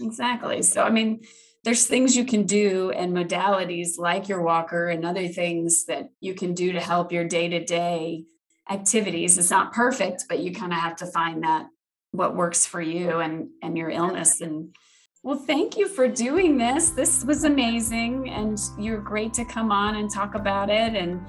exactly 0.01 0.61
so 0.61 0.83
i 0.83 0.89
mean 0.89 1.21
there's 1.63 1.87
things 1.87 2.15
you 2.15 2.25
can 2.25 2.43
do 2.43 2.91
and 2.91 3.15
modalities 3.15 3.97
like 3.97 4.27
your 4.27 4.41
walker 4.41 4.89
and 4.89 5.05
other 5.05 5.27
things 5.27 5.85
that 5.85 6.09
you 6.19 6.33
can 6.33 6.53
do 6.53 6.73
to 6.73 6.79
help 6.79 7.11
your 7.11 7.23
day 7.23 7.47
to 7.47 7.63
day 7.63 8.25
activities. 8.69 9.37
It's 9.37 9.49
not 9.49 9.73
perfect, 9.73 10.25
but 10.27 10.39
you 10.39 10.53
kind 10.53 10.73
of 10.73 10.79
have 10.79 10.97
to 10.97 11.05
find 11.05 11.43
that 11.43 11.67
what 12.11 12.35
works 12.35 12.65
for 12.65 12.81
you 12.81 13.19
and 13.19 13.49
and 13.61 13.77
your 13.77 13.89
illness. 13.89 14.41
And 14.41 14.75
well 15.23 15.37
thank 15.37 15.77
you 15.77 15.87
for 15.87 16.07
doing 16.07 16.57
this. 16.57 16.91
This 16.91 17.23
was 17.23 17.45
amazing 17.45 18.29
and 18.29 18.59
you're 18.77 18.99
great 18.99 19.33
to 19.35 19.45
come 19.45 19.71
on 19.71 19.95
and 19.95 20.11
talk 20.11 20.35
about 20.35 20.69
it 20.69 20.95
and 20.95 21.25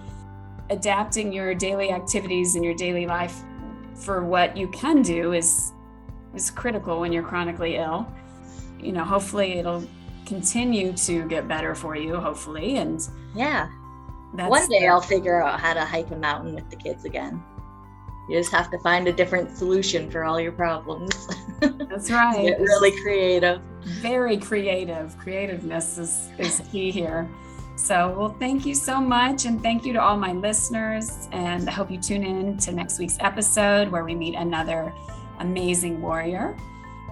adapting 0.70 1.32
your 1.32 1.54
daily 1.54 1.92
activities 1.92 2.56
and 2.56 2.64
your 2.64 2.74
daily 2.74 3.06
life 3.06 3.42
for 3.94 4.24
what 4.24 4.56
you 4.56 4.68
can 4.68 5.00
do 5.00 5.32
is 5.32 5.72
is 6.34 6.50
critical 6.50 6.98
when 6.98 7.12
you're 7.12 7.22
chronically 7.22 7.76
ill. 7.76 8.12
You 8.80 8.92
know 8.92 9.04
hopefully 9.04 9.52
it'll 9.54 9.84
continue 10.26 10.92
to 10.92 11.26
get 11.28 11.46
better 11.46 11.74
for 11.74 11.96
you 11.96 12.16
hopefully 12.16 12.76
and 12.78 13.08
yeah 13.34 13.68
that's 14.34 14.50
One 14.50 14.68
day 14.68 14.88
I'll 14.88 15.00
figure 15.00 15.40
out 15.40 15.60
how 15.60 15.74
to 15.74 15.84
hike 15.84 16.10
a 16.10 16.16
mountain 16.16 16.56
with 16.56 16.68
the 16.68 16.76
kids 16.76 17.04
again. 17.04 17.42
You 18.28 18.38
just 18.38 18.50
have 18.50 18.70
to 18.72 18.78
find 18.80 19.06
a 19.06 19.12
different 19.12 19.56
solution 19.56 20.10
for 20.10 20.24
all 20.24 20.40
your 20.40 20.50
problems. 20.50 21.28
That's 21.60 22.10
right. 22.10 22.46
Get 22.46 22.58
really 22.58 22.90
creative. 23.00 23.60
Very 23.82 24.36
creative. 24.36 25.16
Creativeness 25.18 25.98
is, 25.98 26.30
is 26.38 26.62
key 26.72 26.90
here. 26.90 27.30
So, 27.76 28.14
well, 28.18 28.36
thank 28.40 28.66
you 28.66 28.74
so 28.74 29.00
much. 29.00 29.44
And 29.44 29.62
thank 29.62 29.84
you 29.84 29.92
to 29.92 30.00
all 30.00 30.16
my 30.16 30.32
listeners. 30.32 31.28
And 31.30 31.68
I 31.68 31.72
hope 31.72 31.90
you 31.90 32.00
tune 32.00 32.24
in 32.24 32.56
to 32.58 32.72
next 32.72 32.98
week's 32.98 33.18
episode 33.20 33.88
where 33.88 34.04
we 34.04 34.16
meet 34.16 34.34
another 34.34 34.92
amazing 35.38 36.00
warrior. 36.00 36.56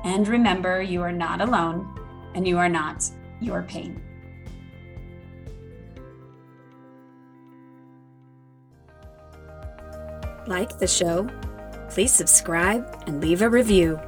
And 0.03 0.27
remember, 0.27 0.83
you 0.83 1.03
are 1.03 1.13
not 1.13 1.41
alone 1.41 2.02
and 2.35 2.47
you 2.47 2.59
are 2.59 2.69
not 2.69 3.11
your 3.41 3.63
pain. 3.63 3.99
Like 10.47 10.79
the 10.79 10.87
show? 10.87 11.27
Please 11.89 12.13
subscribe 12.13 13.03
and 13.07 13.21
leave 13.21 13.43
a 13.43 13.51
review. 13.51 13.99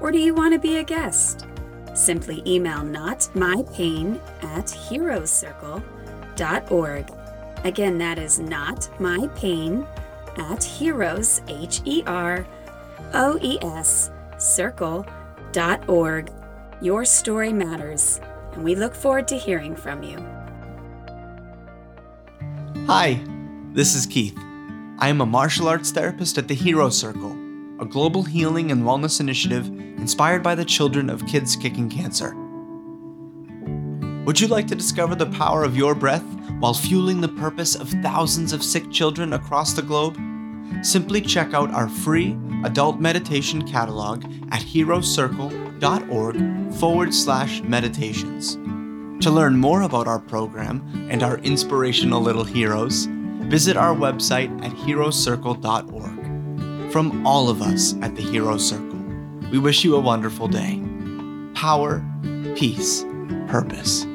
Or 0.00 0.10
do 0.10 0.18
you 0.18 0.34
want 0.34 0.54
to 0.54 0.58
be 0.58 0.78
a 0.78 0.84
guest? 0.84 1.46
Simply 1.94 2.42
email 2.46 2.78
notmypain 2.78 4.18
at 4.42 4.66
heroescircle.org 4.66 7.16
Again, 7.66 7.98
that 7.98 8.18
is 8.18 8.38
not 8.38 8.88
my 9.00 9.28
pain 9.34 9.84
at 10.36 10.62
heroes, 10.62 11.42
H 11.48 11.80
E 11.84 12.04
R 12.06 12.46
O 13.12 13.36
E 13.42 13.58
S, 13.60 14.12
circle.org. 14.38 16.32
Your 16.82 17.06
story 17.06 17.54
matters, 17.54 18.20
and 18.52 18.62
we 18.62 18.74
look 18.74 18.94
forward 18.94 19.26
to 19.28 19.38
hearing 19.38 19.74
from 19.74 20.02
you. 20.02 20.18
Hi, 22.86 23.18
this 23.72 23.94
is 23.94 24.04
Keith. 24.04 24.36
I 24.98 25.08
am 25.08 25.22
a 25.22 25.26
martial 25.26 25.68
arts 25.68 25.90
therapist 25.90 26.36
at 26.36 26.48
the 26.48 26.54
Hero 26.54 26.90
Circle, 26.90 27.32
a 27.80 27.86
global 27.86 28.24
healing 28.24 28.70
and 28.70 28.82
wellness 28.82 29.20
initiative 29.20 29.68
inspired 29.68 30.42
by 30.42 30.54
the 30.54 30.66
children 30.66 31.08
of 31.08 31.26
kids 31.26 31.56
kicking 31.56 31.88
cancer. 31.88 32.34
Would 34.26 34.38
you 34.38 34.46
like 34.46 34.66
to 34.66 34.74
discover 34.74 35.14
the 35.14 35.30
power 35.30 35.64
of 35.64 35.78
your 35.78 35.94
breath 35.94 36.24
while 36.58 36.74
fueling 36.74 37.22
the 37.22 37.28
purpose 37.28 37.74
of 37.74 37.88
thousands 38.02 38.52
of 38.52 38.62
sick 38.62 38.92
children 38.92 39.32
across 39.32 39.72
the 39.72 39.80
globe? 39.80 40.18
Simply 40.82 41.22
check 41.22 41.54
out 41.54 41.70
our 41.70 41.88
free 41.88 42.36
adult 42.64 43.00
meditation 43.00 43.66
catalog 43.66 44.24
at 44.50 44.60
herocircle.org 44.60 46.55
forward 46.78 47.14
slash 47.14 47.62
meditations. 47.62 48.56
To 49.24 49.30
learn 49.30 49.56
more 49.56 49.82
about 49.82 50.06
our 50.06 50.18
program 50.18 51.08
and 51.10 51.22
our 51.22 51.38
inspirational 51.38 52.20
little 52.20 52.44
heroes, 52.44 53.06
visit 53.48 53.76
our 53.76 53.94
website 53.94 54.50
at 54.64 54.72
herocircle.org. 54.72 56.92
From 56.92 57.26
all 57.26 57.48
of 57.48 57.62
us 57.62 57.94
at 58.02 58.14
the 58.14 58.22
Hero 58.22 58.58
Circle, 58.58 58.98
we 59.50 59.58
wish 59.58 59.84
you 59.84 59.96
a 59.96 60.00
wonderful 60.00 60.48
day. 60.48 60.82
Power, 61.54 62.04
peace, 62.56 63.04
purpose. 63.48 64.06